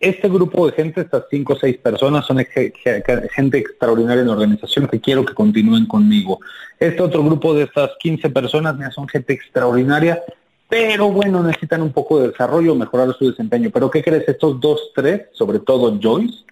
este 0.00 0.30
grupo 0.30 0.66
de 0.66 0.72
gente, 0.72 1.02
estas 1.02 1.24
cinco 1.30 1.52
o 1.52 1.56
seis 1.56 1.76
personas, 1.76 2.24
son 2.24 2.38
gente 2.38 3.58
extraordinaria 3.58 4.22
en 4.22 4.28
la 4.28 4.32
organización 4.32 4.86
que 4.86 4.98
quiero 4.98 5.26
que 5.26 5.34
continúen 5.34 5.84
conmigo. 5.84 6.40
Este 6.78 7.02
otro 7.02 7.22
grupo 7.22 7.52
de 7.52 7.64
estas 7.64 7.90
15 8.00 8.30
personas 8.30 8.94
son 8.94 9.06
gente 9.06 9.34
extraordinaria, 9.34 10.22
pero 10.70 11.10
bueno, 11.10 11.42
necesitan 11.42 11.82
un 11.82 11.92
poco 11.92 12.20
de 12.20 12.28
desarrollo, 12.28 12.76
mejorar 12.76 13.12
su 13.18 13.28
desempeño. 13.28 13.70
Pero 13.72 13.90
¿qué 13.90 14.02
crees? 14.02 14.26
Estos 14.28 14.60
dos, 14.60 14.92
tres, 14.94 15.22
sobre 15.32 15.58
todo 15.58 15.98
Joyce, 16.00 16.44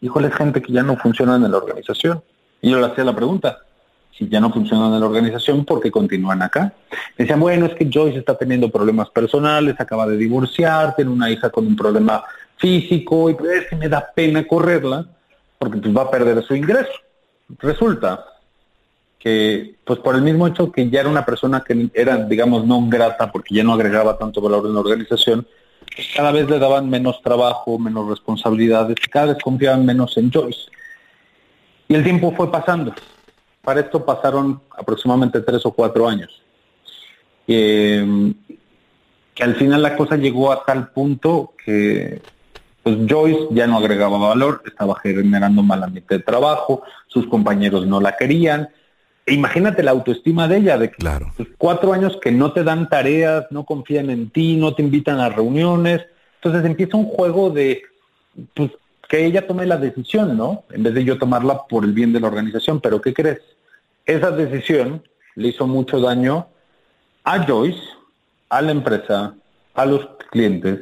híjole, 0.00 0.30
gente 0.30 0.62
que 0.62 0.72
ya 0.72 0.84
no 0.84 0.96
funcionan 0.96 1.44
en 1.44 1.50
la 1.50 1.58
organización. 1.58 2.22
Y 2.62 2.70
yo 2.70 2.78
le 2.78 2.86
hacía 2.86 3.02
la 3.02 3.16
pregunta, 3.16 3.58
si 4.16 4.28
ya 4.28 4.40
no 4.40 4.52
funcionan 4.52 4.94
en 4.94 5.00
la 5.00 5.06
organización, 5.06 5.64
¿por 5.64 5.80
qué 5.80 5.90
continúan 5.90 6.40
acá? 6.40 6.72
Me 7.16 7.24
decían, 7.24 7.40
bueno, 7.40 7.66
es 7.66 7.74
que 7.74 7.90
Joyce 7.92 8.18
está 8.18 8.38
teniendo 8.38 8.70
problemas 8.70 9.10
personales, 9.10 9.74
acaba 9.78 10.06
de 10.06 10.16
divorciar, 10.16 10.94
tiene 10.94 11.10
una 11.10 11.28
hija 11.28 11.50
con 11.50 11.66
un 11.66 11.74
problema 11.74 12.22
físico 12.56 13.28
y 13.30 13.36
es 13.54 13.66
que 13.68 13.76
me 13.76 13.88
da 13.88 14.08
pena 14.14 14.46
correrla 14.46 15.04
porque 15.58 15.78
pues 15.78 15.96
va 15.96 16.02
a 16.02 16.10
perder 16.10 16.42
su 16.44 16.54
ingreso. 16.54 16.92
Resulta 17.58 18.24
que 19.18 19.76
pues 19.84 19.98
por 19.98 20.14
el 20.14 20.22
mismo 20.22 20.46
hecho 20.46 20.70
que 20.70 20.88
ya 20.88 21.00
era 21.00 21.08
una 21.08 21.26
persona 21.26 21.64
que 21.66 21.90
era 21.92 22.16
digamos 22.16 22.64
no 22.64 22.86
grata 22.88 23.32
porque 23.32 23.54
ya 23.54 23.64
no 23.64 23.74
agregaba 23.74 24.16
tanto 24.16 24.40
valor 24.40 24.66
en 24.66 24.74
la 24.74 24.80
organización, 24.80 25.46
pues, 25.94 26.08
cada 26.14 26.32
vez 26.32 26.48
le 26.48 26.58
daban 26.58 26.88
menos 26.88 27.20
trabajo, 27.22 27.78
menos 27.78 28.08
responsabilidades, 28.08 28.96
cada 29.10 29.34
vez 29.34 29.42
confiaban 29.42 29.84
menos 29.84 30.16
en 30.16 30.30
Joyce. 30.30 30.70
Y 31.88 31.94
el 31.94 32.04
tiempo 32.04 32.32
fue 32.36 32.50
pasando. 32.50 32.94
Para 33.62 33.80
esto 33.80 34.04
pasaron 34.04 34.60
aproximadamente 34.76 35.40
tres 35.40 35.64
o 35.66 35.72
cuatro 35.72 36.08
años. 36.08 36.42
Eh, 37.46 38.34
que 39.34 39.44
al 39.44 39.54
final 39.54 39.82
la 39.82 39.96
cosa 39.96 40.16
llegó 40.16 40.52
a 40.52 40.64
tal 40.64 40.90
punto 40.90 41.54
que 41.64 42.20
pues 42.82 42.96
Joyce 43.08 43.48
ya 43.50 43.66
no 43.66 43.78
agregaba 43.78 44.18
valor, 44.18 44.62
estaba 44.66 44.98
generando 45.00 45.62
mal 45.62 45.82
ambiente 45.82 46.16
de 46.16 46.24
trabajo, 46.24 46.82
sus 47.06 47.26
compañeros 47.26 47.86
no 47.86 48.00
la 48.00 48.16
querían. 48.16 48.68
E 49.28 49.34
imagínate 49.34 49.82
la 49.82 49.90
autoestima 49.90 50.48
de 50.48 50.56
ella, 50.56 50.78
de 50.78 50.90
claro. 50.90 51.34
Cuatro 51.58 51.92
años 51.92 52.18
que 52.22 52.32
no 52.32 52.52
te 52.52 52.64
dan 52.64 52.88
tareas, 52.88 53.44
no 53.50 53.66
confían 53.66 54.08
en 54.08 54.30
ti, 54.30 54.56
no 54.56 54.74
te 54.74 54.82
invitan 54.82 55.20
a 55.20 55.28
reuniones. 55.28 56.06
Entonces 56.36 56.64
empieza 56.64 56.96
un 56.96 57.04
juego 57.04 57.50
de 57.50 57.82
pues, 58.54 58.70
que 59.06 59.26
ella 59.26 59.46
tome 59.46 59.66
la 59.66 59.76
decisión, 59.76 60.34
¿no? 60.34 60.64
En 60.70 60.82
vez 60.82 60.94
de 60.94 61.04
yo 61.04 61.18
tomarla 61.18 61.66
por 61.68 61.84
el 61.84 61.92
bien 61.92 62.14
de 62.14 62.20
la 62.20 62.28
organización. 62.28 62.80
Pero 62.80 63.02
¿qué 63.02 63.12
crees? 63.12 63.40
Esa 64.06 64.30
decisión 64.30 65.02
le 65.34 65.48
hizo 65.48 65.66
mucho 65.66 66.00
daño 66.00 66.46
a 67.24 67.46
Joyce, 67.46 67.82
a 68.48 68.62
la 68.62 68.70
empresa, 68.70 69.34
a 69.74 69.84
los 69.84 70.08
clientes, 70.30 70.80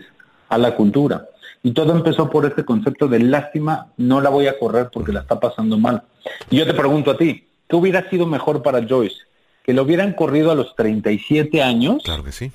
a 0.48 0.56
la 0.56 0.76
cultura. 0.76 1.26
Y 1.64 1.72
todo 1.72 1.96
empezó 1.96 2.30
por 2.30 2.46
este 2.46 2.64
concepto 2.64 3.09
de 3.09 3.18
lástima, 3.18 3.88
no 3.96 4.20
la 4.20 4.30
voy 4.30 4.46
a 4.46 4.56
correr 4.56 4.88
porque 4.92 5.11
la 5.11 5.22
está 5.22 5.40
pasando 5.40 5.76
mal. 5.78 6.04
Y 6.48 6.59
yo 6.59 6.66
te 6.66 6.74
pregunto 6.74 7.11
a 7.11 7.16
ti, 7.16 7.45
¿qué 7.68 7.76
hubiera 7.76 8.09
sido 8.11 8.26
mejor 8.26 8.62
para 8.62 8.87
Joyce? 8.87 9.16
¿Que 9.64 9.72
lo 9.72 9.83
hubieran 9.83 10.12
corrido 10.12 10.50
a 10.50 10.55
los 10.55 10.74
37 10.76 11.62
años? 11.62 12.02
Claro 12.05 12.24
que 12.24 12.33
sí. 12.33 12.52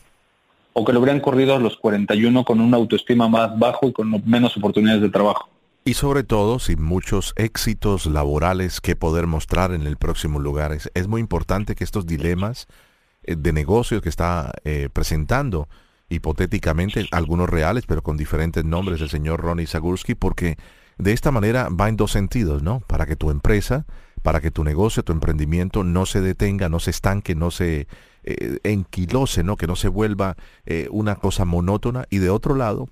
¿O 0.74 0.86
que 0.86 0.94
lo 0.94 1.00
hubieran 1.00 1.20
corrido 1.20 1.56
a 1.56 1.60
los 1.60 1.78
41 1.78 2.46
con 2.46 2.62
una 2.62 2.78
autoestima 2.78 3.28
más 3.28 3.58
bajo 3.60 3.88
y 3.88 3.94
con 3.94 4.10
menos 4.26 4.56
oportunidades 4.56 5.02
de 5.02 5.10
trabajo? 5.10 5.50
Y 5.84 5.96
sobre 5.96 6.24
todo 6.24 6.60
sin 6.60 6.82
muchos 6.82 7.34
éxitos 7.36 8.06
laborales 8.06 8.80
que 8.80 8.96
poder 8.96 9.28
mostrar 9.28 9.74
en 9.74 9.88
el 9.88 9.98
próximo 9.98 10.40
lugar. 10.40 10.72
Es, 10.72 11.08
muy 11.08 11.20
importante 11.20 11.76
que 11.76 11.84
estos 11.84 12.06
dilemas 12.06 12.68
eh, 13.24 13.36
de 13.36 13.52
negocios 13.52 14.02
que 14.02 14.10
está 14.10 14.52
eh, 14.64 14.90
presentando 14.94 15.68
hipotéticamente, 16.08 17.08
algunos 17.12 17.50
reales, 17.50 17.86
pero 17.88 18.04
con 18.04 18.16
diferentes 18.16 18.64
nombres 18.64 19.00
del 19.00 19.10
señor 19.10 19.42
Ronnie 19.42 19.66
Zagurski, 19.66 20.14
porque 20.14 20.58
de 20.98 21.14
esta 21.14 21.32
manera 21.32 21.70
va 21.70 21.90
en 21.90 21.98
dos 21.98 22.12
sentidos, 22.12 22.62
¿no? 22.62 22.82
Para 22.82 23.06
que 23.06 23.16
tu 23.16 23.32
empresa, 23.32 23.86
para 24.22 24.42
que 24.42 24.52
tu 24.52 24.64
negocio, 24.64 25.04
tu 25.04 25.12
emprendimiento 25.12 25.84
no 25.84 26.06
se 26.06 26.22
detenga, 26.22 26.70
no 26.70 26.80
se 26.80 26.92
estanque, 26.92 27.36
no 27.36 27.52
se 27.52 27.88
eh, 28.24 28.60
enquilose, 28.64 29.44
¿no? 29.44 29.58
Que 29.58 29.68
no 29.68 29.76
se 29.76 29.88
vuelva 29.88 30.36
eh, 30.66 30.88
una 30.92 31.16
cosa 31.16 31.46
monótona. 31.46 32.06
Y 32.10 32.18
de 32.18 32.30
otro 32.30 32.56
lado, 32.56 32.88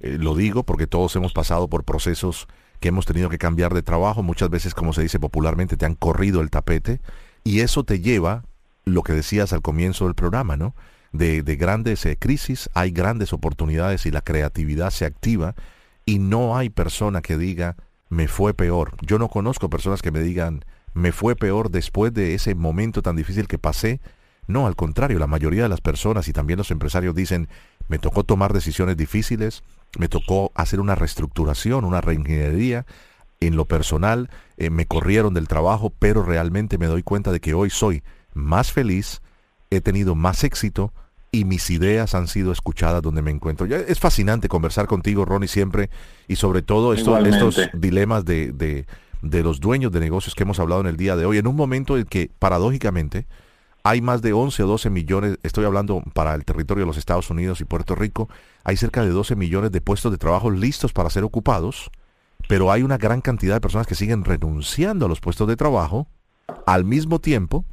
eh, 0.00 0.16
lo 0.18 0.34
digo 0.34 0.62
porque 0.62 0.86
todos 0.86 1.14
hemos 1.16 1.32
pasado 1.32 1.68
por 1.68 1.84
procesos 1.84 2.48
que 2.80 2.88
hemos 2.88 3.04
tenido 3.04 3.28
que 3.28 3.38
cambiar 3.38 3.74
de 3.74 3.82
trabajo, 3.82 4.22
muchas 4.22 4.48
veces, 4.48 4.74
como 4.74 4.92
se 4.92 5.02
dice 5.02 5.20
popularmente, 5.20 5.76
te 5.76 5.84
han 5.84 5.94
corrido 5.94 6.40
el 6.40 6.50
tapete, 6.50 7.00
y 7.44 7.60
eso 7.60 7.84
te 7.84 8.00
lleva, 8.00 8.44
lo 8.86 9.02
que 9.02 9.12
decías 9.12 9.52
al 9.52 9.60
comienzo 9.60 10.06
del 10.06 10.14
programa, 10.14 10.56
¿no? 10.56 10.74
de, 11.12 11.56
grandes 11.56 12.04
eh, 12.06 12.16
crisis, 12.18 12.70
hay 12.74 12.90
grandes 12.90 13.32
oportunidades 13.32 14.06
y 14.06 14.10
la 14.10 14.20
creatividad 14.20 14.90
se 14.90 15.04
activa 15.04 15.54
y 16.04 16.18
no 16.18 16.56
hay 16.56 16.70
persona 16.70 17.20
que 17.20 17.36
diga 17.36 17.76
me 18.10 18.28
fue 18.28 18.52
peor. 18.52 18.92
Yo 19.00 19.18
no 19.18 19.28
conozco 19.28 19.70
personas 19.70 20.02
que 20.02 20.10
me 20.10 20.20
digan 20.20 20.64
me 20.92 21.12
fue 21.12 21.36
peor 21.36 21.70
después 21.70 22.12
de 22.12 22.34
ese 22.34 22.54
momento 22.54 23.00
tan 23.00 23.16
difícil 23.16 23.46
que 23.46 23.58
pasé. 23.58 24.00
No, 24.46 24.66
al 24.66 24.74
contrario, 24.74 25.20
la 25.20 25.28
mayoría 25.28 25.62
de 25.62 25.68
las 25.68 25.80
personas 25.80 26.26
y 26.26 26.32
también 26.32 26.58
los 26.58 26.72
empresarios 26.72 27.14
dicen 27.14 27.48
me 27.88 27.98
tocó 27.98 28.24
tomar 28.24 28.52
decisiones 28.52 28.96
difíciles, 28.96 29.62
me 29.98 30.08
tocó 30.08 30.52
hacer 30.54 30.80
una 30.80 30.96
reestructuración, 30.96 31.84
una 31.84 32.00
reingeniería. 32.00 32.86
En 33.38 33.56
lo 33.56 33.64
personal 33.64 34.28
eh, 34.58 34.68
me 34.70 34.86
corrieron 34.86 35.32
del 35.32 35.48
trabajo, 35.48 35.90
pero 35.98 36.22
realmente 36.22 36.76
me 36.76 36.86
doy 36.86 37.02
cuenta 37.02 37.32
de 37.32 37.40
que 37.40 37.54
hoy 37.54 37.70
soy 37.70 38.02
más 38.34 38.70
feliz, 38.70 39.22
he 39.70 39.80
tenido 39.80 40.14
más 40.14 40.44
éxito 40.44 40.92
y 41.32 41.44
mis 41.44 41.70
ideas 41.70 42.14
han 42.14 42.28
sido 42.28 42.52
escuchadas 42.52 43.02
donde 43.02 43.22
me 43.22 43.30
encuentro. 43.30 43.66
Ya 43.66 43.76
es 43.76 43.98
fascinante 44.00 44.48
conversar 44.48 44.86
contigo, 44.86 45.24
Ronnie, 45.24 45.48
siempre, 45.48 45.90
y 46.26 46.36
sobre 46.36 46.62
todo 46.62 46.92
estos, 46.92 47.26
estos 47.26 47.60
dilemas 47.72 48.24
de, 48.24 48.52
de, 48.52 48.86
de, 49.22 49.42
los 49.42 49.60
dueños 49.60 49.92
de 49.92 50.00
negocios 50.00 50.34
que 50.34 50.42
hemos 50.42 50.58
hablado 50.58 50.80
en 50.80 50.88
el 50.88 50.96
día 50.96 51.16
de 51.16 51.26
hoy, 51.26 51.38
en 51.38 51.46
un 51.46 51.56
momento 51.56 51.96
en 51.96 52.04
que, 52.04 52.30
paradójicamente, 52.38 53.26
hay 53.82 54.00
más 54.00 54.22
de 54.22 54.32
11 54.32 54.62
o 54.64 54.66
12 54.66 54.90
millones, 54.90 55.38
estoy 55.42 55.64
hablando 55.64 56.02
para 56.12 56.34
el 56.34 56.44
territorio 56.44 56.82
de 56.82 56.86
los 56.86 56.98
Estados 56.98 57.30
Unidos 57.30 57.60
y 57.60 57.64
Puerto 57.64 57.94
Rico, 57.94 58.28
hay 58.64 58.76
cerca 58.76 59.02
de 59.02 59.10
12 59.10 59.36
millones 59.36 59.72
de 59.72 59.80
puestos 59.80 60.12
de 60.12 60.18
trabajo 60.18 60.50
listos 60.50 60.92
para 60.92 61.10
ser 61.10 61.24
ocupados, 61.24 61.90
pero 62.48 62.72
hay 62.72 62.82
una 62.82 62.98
gran 62.98 63.20
cantidad 63.20 63.54
de 63.54 63.60
personas 63.60 63.86
que 63.86 63.94
siguen 63.94 64.24
renunciando 64.24 65.06
a 65.06 65.08
los 65.08 65.20
puestos 65.20 65.46
de 65.48 65.56
trabajo 65.56 66.08
al 66.66 66.84
mismo 66.84 67.20
tiempo 67.20 67.64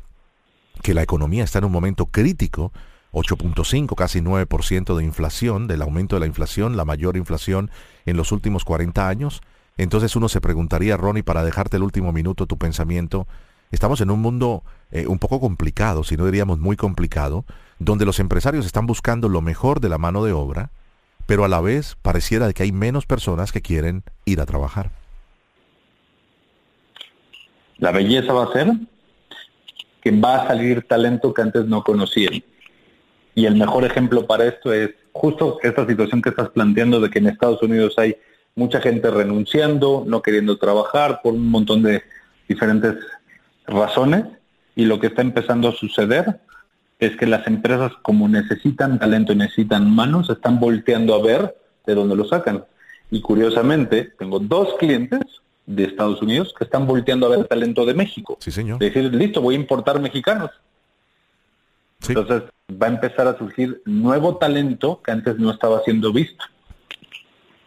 que 0.82 0.94
la 0.94 1.02
economía 1.02 1.44
está 1.44 1.60
en 1.60 1.66
un 1.66 1.72
momento 1.72 2.06
crítico, 2.06 2.72
8.5, 3.18 3.96
casi 3.96 4.22
9% 4.22 4.96
de 4.96 5.04
inflación, 5.04 5.68
del 5.68 5.82
aumento 5.82 6.16
de 6.16 6.22
la 6.22 6.26
inflación, 6.28 6.78
la 6.78 6.86
mayor 6.86 7.18
inflación 7.18 7.72
en 8.06 8.18
los 8.18 8.32
últimos 8.32 8.64
40 8.64 9.08
años. 9.08 9.42
Entonces 9.78 10.16
uno 10.16 10.30
se 10.30 10.42
preguntaría, 10.42 10.98
Ronnie, 10.98 11.24
para 11.24 11.44
dejarte 11.44 11.78
el 11.78 11.84
último 11.84 12.12
minuto 12.12 12.46
tu 12.46 12.58
pensamiento, 12.58 13.28
estamos 13.72 14.02
en 14.02 14.12
un 14.12 14.22
mundo 14.22 14.64
eh, 14.92 15.08
un 15.08 15.20
poco 15.20 15.40
complicado, 15.40 16.04
si 16.04 16.18
no 16.18 16.26
diríamos 16.26 16.60
muy 16.60 16.76
complicado, 16.76 17.46
donde 17.80 18.06
los 18.06 18.20
empresarios 18.20 18.66
están 18.66 18.88
buscando 18.88 19.30
lo 19.30 19.42
mejor 19.42 19.80
de 19.82 19.90
la 19.90 19.98
mano 19.98 20.24
de 20.24 20.32
obra, 20.32 20.72
pero 21.26 21.44
a 21.44 21.48
la 21.48 21.62
vez 21.62 21.98
pareciera 22.02 22.52
que 22.54 22.64
hay 22.64 22.72
menos 22.72 23.06
personas 23.06 23.52
que 23.52 23.62
quieren 23.62 24.04
ir 24.26 24.40
a 24.42 24.46
trabajar. 24.46 24.92
La 27.78 27.92
belleza 27.92 28.34
va 28.34 28.46
a 28.46 28.54
ser 28.54 28.72
que 30.02 30.12
va 30.12 30.44
a 30.44 30.48
salir 30.48 30.88
talento 30.88 31.34
que 31.34 31.42
antes 31.42 31.66
no 31.66 31.84
conocían. 31.84 32.42
Y 33.38 33.46
el 33.46 33.56
mejor 33.56 33.86
ejemplo 33.86 34.26
para 34.26 34.46
esto 34.46 34.74
es 34.74 34.90
justo 35.12 35.60
esta 35.62 35.86
situación 35.86 36.24
que 36.24 36.30
estás 36.30 36.50
planteando 36.50 37.00
de 37.00 37.12
que 37.12 37.20
en 37.20 37.28
Estados 37.28 37.62
Unidos 37.62 37.94
hay 37.98 38.16
mucha 38.56 38.82
gente 38.82 39.12
renunciando, 39.12 40.04
no 40.08 40.24
queriendo 40.24 40.58
trabajar 40.58 41.22
por 41.22 41.36
un 41.36 41.48
montón 41.52 41.84
de 41.84 42.02
diferentes 42.50 42.96
razones. 43.68 44.26
Y 44.76 44.86
lo 44.86 45.00
que 45.00 45.06
está 45.06 45.22
empezando 45.22 45.70
a 45.70 45.74
suceder 45.74 46.40
es 46.98 47.16
que 47.16 47.28
las 47.28 47.46
empresas 47.46 47.92
como 48.02 48.28
necesitan 48.28 48.98
talento 48.98 49.34
y 49.34 49.36
necesitan 49.36 49.88
manos, 49.88 50.32
están 50.32 50.60
volteando 50.60 51.14
a 51.14 51.22
ver 51.22 51.56
de 51.86 51.94
dónde 51.94 52.16
lo 52.16 52.26
sacan. 52.26 52.66
Y 53.12 53.22
curiosamente, 53.22 54.14
tengo 54.18 54.40
dos 54.40 54.70
clientes 54.80 55.22
de 55.68 55.84
Estados 55.84 56.24
Unidos 56.24 56.56
que 56.58 56.64
están 56.64 56.88
volteando 56.88 57.28
a 57.28 57.38
ver 57.38 57.46
talento 57.46 57.86
de 57.86 57.94
México. 57.94 58.40
Sí, 58.40 58.50
señor. 58.50 58.80
decir, 58.80 59.14
listo, 59.14 59.42
voy 59.42 59.54
a 59.54 59.60
importar 59.60 60.00
mexicanos. 60.00 60.50
Entonces 62.08 62.44
va 62.72 62.88
a 62.88 62.90
empezar 62.90 63.28
a 63.28 63.38
surgir 63.38 63.82
nuevo 63.86 64.38
talento 64.38 65.02
que 65.02 65.12
antes 65.12 65.38
no 65.38 65.52
estaba 65.52 65.82
siendo 65.84 66.14
visto. 66.14 66.44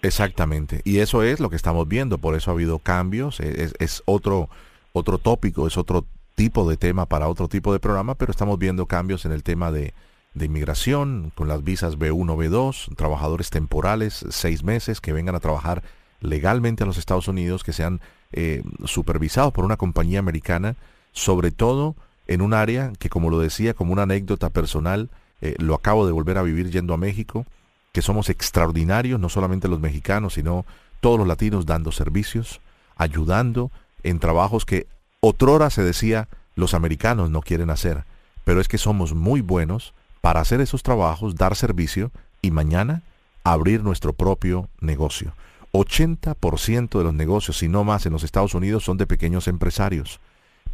Exactamente. 0.03 0.81
Y 0.85 0.99
eso 0.99 1.23
es 1.23 1.41
lo 1.41 1.51
que 1.51 1.57
estamos 1.57 1.87
viendo. 1.89 2.19
Por 2.19 2.35
eso 2.35 2.51
ha 2.51 2.55
habido 2.55 2.79
cambios. 2.79 3.41
Es, 3.41 3.75
es 3.79 4.03
otro, 4.07 4.49
otro 4.93 5.19
tópico, 5.19 5.67
es 5.67 5.77
otro 5.77 6.07
tipo 6.35 6.69
de 6.69 6.77
tema 6.77 7.07
para 7.07 7.29
otro 7.29 7.49
tipo 7.49 7.73
de 7.73 7.81
programa, 7.81 8.15
pero 8.15 8.31
estamos 8.31 8.59
viendo 8.59 8.87
cambios 8.87 9.27
en 9.27 9.33
el 9.33 9.43
tema 9.43 9.71
de, 9.71 9.93
de 10.35 10.47
inmigración, 10.47 11.33
con 11.35 11.49
las 11.49 11.65
visas 11.65 11.99
B1, 11.99 12.37
B2, 12.37 12.95
trabajadores 12.97 13.51
temporales, 13.51 14.25
seis 14.31 14.63
meses, 14.63 15.01
que 15.01 15.13
vengan 15.13 15.35
a 15.35 15.41
trabajar 15.41 15.83
legalmente 16.21 16.85
a 16.85 16.87
los 16.87 16.99
Estados 16.99 17.29
Unidos, 17.29 17.65
que 17.65 17.73
sean 17.73 18.01
eh, 18.33 18.63
supervisados 18.85 19.53
por 19.53 19.65
una 19.65 19.77
compañía 19.77 20.19
americana, 20.19 20.77
sobre 21.13 21.51
todo 21.51 21.97
en 22.31 22.43
un 22.43 22.55
área 22.55 22.93
que, 23.01 23.11
como 23.11 23.29
lo 23.29 23.41
decía, 23.41 23.75
como 23.75 23.93
una 23.93 24.05
anécdota 24.05 24.51
personal, 24.51 25.11
eh, 25.41 25.57
lo 25.59 25.75
acabo 25.75 26.07
de 26.07 26.13
volver 26.13 26.39
a 26.39 26.43
vivir 26.43 26.71
yendo 26.71 26.95
a 26.95 26.97
México, 26.97 27.45
que 27.91 28.03
somos 28.03 28.31
extraordinarios, 28.31 29.19
no 29.19 29.29
solamente 29.29 29.67
los 29.67 29.81
mexicanos, 29.81 30.35
sino 30.35 30.65
todos 31.01 31.19
los 31.19 31.27
latinos 31.27 31.67
dando 31.67 31.91
servicios, 31.91 32.61
ayudando 32.97 33.73
en 34.05 34.21
trabajos 34.21 34.65
que 34.65 34.87
otrora 35.19 35.71
se 35.71 35.83
decía 35.83 36.29
los 36.55 36.73
americanos 36.73 37.31
no 37.31 37.41
quieren 37.41 37.69
hacer, 37.69 38.05
pero 38.45 38.61
es 38.61 38.69
que 38.69 38.79
somos 38.79 39.13
muy 39.13 39.41
buenos 39.41 39.93
para 40.21 40.41
hacer 40.41 40.61
esos 40.61 40.85
trabajos, 40.85 41.35
dar 41.35 41.57
servicio 41.57 42.13
y 42.43 42.53
mañana 42.53 43.03
abrir 43.43 43.83
nuestro 43.83 44.13
propio 44.13 44.69
negocio. 44.81 45.33
80% 45.73 46.97
de 46.97 47.05
los 47.05 47.15
negocios, 47.15 47.59
si 47.59 47.69
no 47.69 47.83
más, 47.83 48.07
en 48.07 48.13
los 48.13 48.23
Estados 48.23 48.55
Unidos 48.55 48.85
son 48.85 48.99
de 48.99 49.09
pequeños 49.09 49.49
empresarios. 49.49 50.21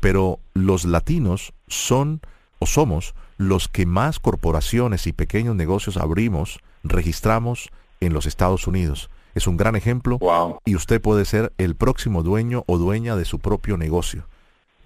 Pero 0.06 0.38
los 0.54 0.84
latinos 0.84 1.52
son 1.66 2.20
o 2.60 2.66
somos 2.66 3.16
los 3.38 3.66
que 3.66 3.86
más 3.86 4.20
corporaciones 4.20 5.08
y 5.08 5.12
pequeños 5.12 5.56
negocios 5.56 5.96
abrimos, 5.96 6.60
registramos 6.84 7.70
en 7.98 8.12
los 8.12 8.24
Estados 8.24 8.68
Unidos. 8.68 9.10
Es 9.34 9.48
un 9.48 9.56
gran 9.56 9.74
ejemplo 9.74 10.20
y 10.64 10.76
usted 10.76 11.00
puede 11.00 11.24
ser 11.24 11.52
el 11.58 11.74
próximo 11.74 12.22
dueño 12.22 12.62
o 12.68 12.78
dueña 12.78 13.16
de 13.16 13.24
su 13.24 13.40
propio 13.40 13.76
negocio. 13.76 14.28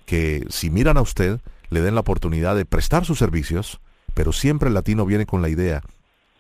Que 0.07 0.47
si 0.49 0.71
miran 0.71 0.97
a 0.97 1.03
usted, 1.03 1.39
le 1.69 1.83
den 1.83 1.97
la 1.97 2.01
oportunidad 2.01 2.57
de 2.57 2.65
prestar 2.65 3.05
sus 3.05 3.19
servicios, 3.19 3.79
pero 4.15 4.33
siempre 4.33 4.69
el 4.69 4.75
latino 4.75 5.05
viene 5.05 5.27
con 5.27 5.43
la 5.43 5.51
idea, 5.51 5.83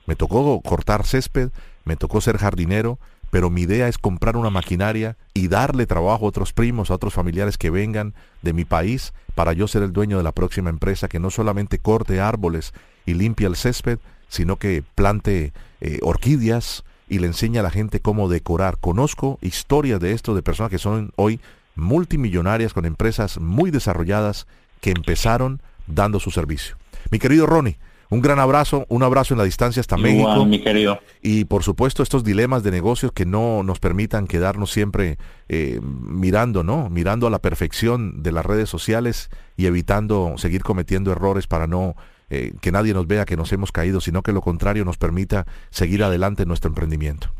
me 0.07 0.17
tocó 0.17 0.59
cortar 0.63 1.05
césped, 1.05 1.51
me 1.85 1.97
tocó 1.97 2.23
ser 2.23 2.39
jardinero, 2.39 2.99
pero 3.31 3.51
mi 3.51 3.63
idea 3.63 3.89
es 3.89 3.99
comprar 3.99 4.37
una 4.37 4.51
maquinaria 4.51 5.17
y 5.35 5.49
darle 5.49 5.87
trabajo 5.87 6.27
a 6.27 6.29
otros 6.29 6.53
primos, 6.53 6.91
a 6.91 6.95
otros 6.95 7.15
familiares 7.15 7.57
que 7.57 7.71
vengan 7.71 8.15
de 8.43 8.53
mi 8.53 8.65
país 8.65 9.13
para 9.35 9.53
yo 9.53 9.69
ser 9.69 9.83
el 9.83 9.93
dueño 9.93 10.17
de 10.17 10.25
la 10.25 10.33
próxima 10.33 10.71
empresa 10.71 11.09
que 11.09 11.21
no 11.21 11.31
solamente 11.31 11.79
corte 11.79 12.21
árboles 12.21 12.75
y 13.07 13.15
limpia 13.15 13.47
el 13.47 13.57
césped, 13.57 13.99
sino 14.29 14.57
que 14.57 14.83
plante 14.95 15.53
eh, 15.81 15.99
orquídeas 16.03 16.85
y 17.09 17.19
le 17.19 17.27
enseña 17.27 17.61
a 17.61 17.65
la 17.65 17.71
gente 17.71 18.01
cómo 18.01 18.29
decorar. 18.29 18.79
Conozco 18.79 19.39
historias 19.43 20.01
de 20.01 20.13
esto 20.13 20.35
de 20.35 20.43
personas 20.43 20.71
que 20.71 20.79
son 20.79 21.13
hoy 21.17 21.41
multimillonarias 21.75 22.73
con 22.73 22.85
empresas 22.85 23.39
muy 23.39 23.71
desarrolladas 23.71 24.47
que 24.81 24.91
empezaron 24.91 25.61
dando 25.87 26.21
su 26.21 26.31
servicio. 26.31 26.77
Mi 27.11 27.19
querido 27.19 27.47
Ronnie, 27.47 27.79
un 28.11 28.21
gran 28.21 28.41
abrazo, 28.41 28.87
un 28.89 29.05
abrazo 29.05 29.35
en 29.35 29.39
la 29.39 29.45
distancia 29.45 29.81
hasta 29.81 29.97
México. 29.97 30.45
mi 30.45 30.61
querido. 30.61 31.01
Y 31.23 31.45
por 31.45 31.63
supuesto 31.63 32.03
estos 32.03 32.25
dilemas 32.25 32.65
de 32.65 32.73
negocios 32.73 33.13
que 33.13 33.25
no 33.25 33.63
nos 33.63 33.79
permitan 33.79 34.27
quedarnos 34.27 34.73
siempre 34.73 35.17
eh, 35.49 35.81
mirando, 35.83 36.65
¿no? 36.65 36.91
Mirando 36.91 37.29
a 37.29 37.31
la 37.31 37.39
perfección 37.39 38.23
de 38.23 38.33
las 38.33 38.45
redes 38.45 38.69
sociales 38.69 39.31
y 39.57 39.67
evitando 39.67 40.35
seguir 40.37 40.63
cometiendo 40.63 41.13
errores 41.13 41.47
para 41.47 41.69
no 41.69 41.95
eh, 42.31 42.53
que 42.61 42.73
nadie 42.73 42.95
nos 42.95 43.07
vea 43.07 43.25
que 43.25 43.37
nos 43.37 43.53
hemos 43.53 43.71
caído, 43.71 44.01
sino 44.01 44.23
que 44.23 44.33
lo 44.33 44.41
contrario 44.41 44.85
nos 44.85 44.99
permita 44.99 45.47
seguir 45.71 46.03
adelante 46.03 46.43
en 46.43 46.49
nuestro 46.49 46.69
emprendimiento. 46.69 47.33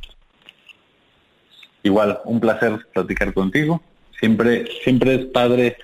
Igual, 1.83 2.21
un 2.25 2.39
placer 2.41 2.87
platicar 2.93 3.33
contigo. 3.35 3.83
Siempre, 4.19 4.67
siempre 4.85 5.15
es 5.15 5.25
padre 5.27 5.77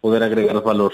poder 0.00 0.22
agregar 0.22 0.62
valor. 0.62 0.92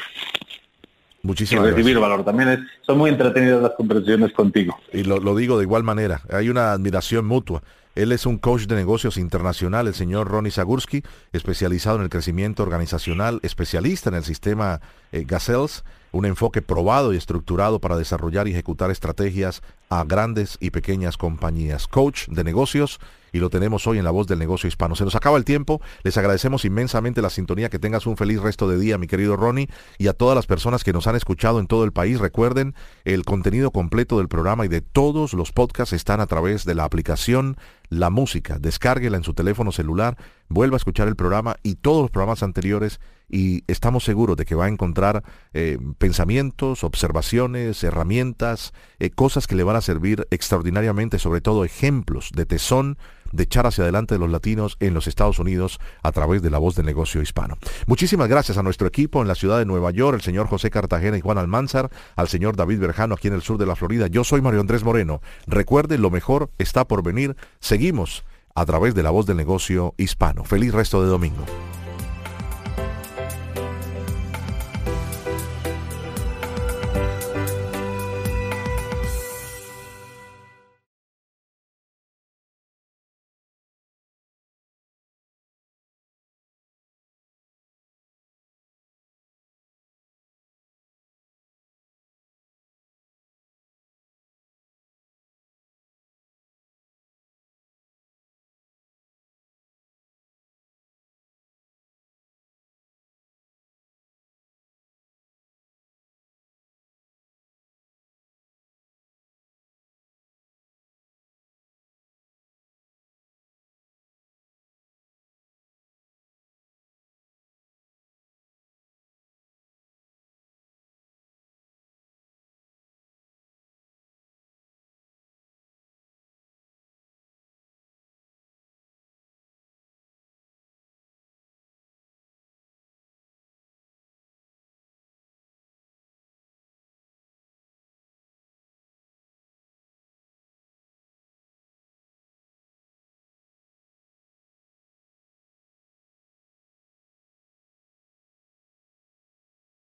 Muchísimas 1.24 1.66
y 1.66 1.70
recibir 1.70 1.98
valor. 1.98 2.22
También 2.22 2.50
es, 2.50 2.58
son 2.82 2.98
muy 2.98 3.10
entretenidas 3.10 3.62
las 3.62 3.72
conversaciones 3.72 4.32
contigo. 4.32 4.78
Y 4.92 5.04
lo, 5.04 5.18
lo, 5.18 5.34
digo 5.34 5.56
de 5.56 5.64
igual 5.64 5.82
manera. 5.82 6.20
Hay 6.30 6.50
una 6.50 6.72
admiración 6.72 7.24
mutua. 7.24 7.62
Él 7.94 8.12
es 8.12 8.26
un 8.26 8.38
coach 8.38 8.66
de 8.66 8.74
negocios 8.74 9.16
internacional, 9.16 9.86
el 9.86 9.94
señor 9.94 10.28
Ronnie 10.28 10.50
Zagurski, 10.50 11.02
especializado 11.32 11.96
en 11.96 12.02
el 12.02 12.08
crecimiento 12.10 12.62
organizacional, 12.62 13.40
especialista 13.42 14.10
en 14.10 14.16
el 14.16 14.24
sistema 14.24 14.80
eh, 15.12 15.24
Gazelles, 15.26 15.82
un 16.12 16.26
enfoque 16.26 16.60
probado 16.60 17.14
y 17.14 17.16
estructurado 17.16 17.80
para 17.80 17.96
desarrollar 17.96 18.46
y 18.46 18.50
ejecutar 18.50 18.90
estrategias 18.90 19.62
a 19.88 20.04
grandes 20.04 20.58
y 20.60 20.70
pequeñas 20.70 21.16
compañías. 21.16 21.88
Coach 21.88 22.26
de 22.28 22.44
negocios 22.44 23.00
y 23.34 23.40
lo 23.40 23.50
tenemos 23.50 23.86
hoy 23.88 23.98
en 23.98 24.04
la 24.04 24.12
voz 24.12 24.28
del 24.28 24.38
negocio 24.38 24.68
hispano. 24.68 24.94
Se 24.94 25.04
nos 25.04 25.16
acaba 25.16 25.36
el 25.36 25.44
tiempo, 25.44 25.80
les 26.04 26.16
agradecemos 26.16 26.64
inmensamente 26.64 27.20
la 27.20 27.30
sintonía, 27.30 27.68
que 27.68 27.80
tengas 27.80 28.06
un 28.06 28.16
feliz 28.16 28.40
resto 28.40 28.68
de 28.68 28.78
día, 28.78 28.96
mi 28.96 29.08
querido 29.08 29.36
Ronnie, 29.36 29.68
y 29.98 30.06
a 30.06 30.12
todas 30.12 30.36
las 30.36 30.46
personas 30.46 30.84
que 30.84 30.92
nos 30.92 31.08
han 31.08 31.16
escuchado 31.16 31.58
en 31.58 31.66
todo 31.66 31.82
el 31.82 31.92
país. 31.92 32.20
Recuerden, 32.20 32.76
el 33.04 33.24
contenido 33.24 33.72
completo 33.72 34.18
del 34.18 34.28
programa 34.28 34.64
y 34.64 34.68
de 34.68 34.82
todos 34.82 35.34
los 35.34 35.50
podcasts 35.50 35.92
están 35.92 36.20
a 36.20 36.28
través 36.28 36.64
de 36.64 36.76
la 36.76 36.84
aplicación 36.84 37.56
La 37.88 38.08
Música. 38.08 38.60
Descárguela 38.60 39.16
en 39.16 39.24
su 39.24 39.34
teléfono 39.34 39.72
celular, 39.72 40.16
vuelva 40.48 40.76
a 40.76 40.78
escuchar 40.78 41.08
el 41.08 41.16
programa 41.16 41.56
y 41.64 41.74
todos 41.74 42.02
los 42.02 42.12
programas 42.12 42.44
anteriores 42.44 43.00
y 43.28 43.64
estamos 43.66 44.04
seguros 44.04 44.36
de 44.36 44.44
que 44.44 44.54
va 44.54 44.66
a 44.66 44.68
encontrar 44.68 45.24
eh, 45.54 45.78
pensamientos, 45.98 46.84
observaciones, 46.84 47.82
herramientas, 47.82 48.72
eh, 49.00 49.10
cosas 49.10 49.48
que 49.48 49.56
le 49.56 49.64
van 49.64 49.74
a 49.74 49.80
servir 49.80 50.28
extraordinariamente, 50.30 51.18
sobre 51.18 51.40
todo 51.40 51.64
ejemplos 51.64 52.30
de 52.32 52.46
tesón 52.46 52.96
de 53.34 53.42
echar 53.44 53.66
hacia 53.66 53.82
adelante 53.82 54.14
de 54.14 54.20
los 54.20 54.30
latinos 54.30 54.76
en 54.80 54.94
los 54.94 55.06
Estados 55.06 55.38
Unidos 55.38 55.80
a 56.02 56.12
través 56.12 56.40
de 56.42 56.50
la 56.50 56.58
voz 56.58 56.76
del 56.76 56.86
negocio 56.86 57.20
hispano. 57.20 57.58
Muchísimas 57.86 58.28
gracias 58.28 58.58
a 58.58 58.62
nuestro 58.62 58.86
equipo 58.86 59.20
en 59.20 59.28
la 59.28 59.34
ciudad 59.34 59.58
de 59.58 59.66
Nueva 59.66 59.90
York, 59.90 60.16
el 60.16 60.22
señor 60.22 60.46
José 60.46 60.70
Cartagena 60.70 61.18
y 61.18 61.20
Juan 61.20 61.38
Almanzar, 61.38 61.90
al 62.16 62.28
señor 62.28 62.56
David 62.56 62.80
Berjano 62.80 63.14
aquí 63.14 63.28
en 63.28 63.34
el 63.34 63.42
sur 63.42 63.58
de 63.58 63.66
la 63.66 63.76
Florida. 63.76 64.06
Yo 64.06 64.24
soy 64.24 64.40
Mario 64.40 64.60
Andrés 64.60 64.84
Moreno. 64.84 65.20
Recuerde, 65.46 65.98
lo 65.98 66.10
mejor 66.10 66.50
está 66.58 66.86
por 66.86 67.02
venir. 67.02 67.36
Seguimos 67.60 68.24
a 68.54 68.64
través 68.64 68.94
de 68.94 69.02
la 69.02 69.10
voz 69.10 69.26
del 69.26 69.36
negocio 69.36 69.94
hispano. 69.98 70.44
Feliz 70.44 70.72
resto 70.72 71.02
de 71.02 71.08
domingo. 71.08 71.44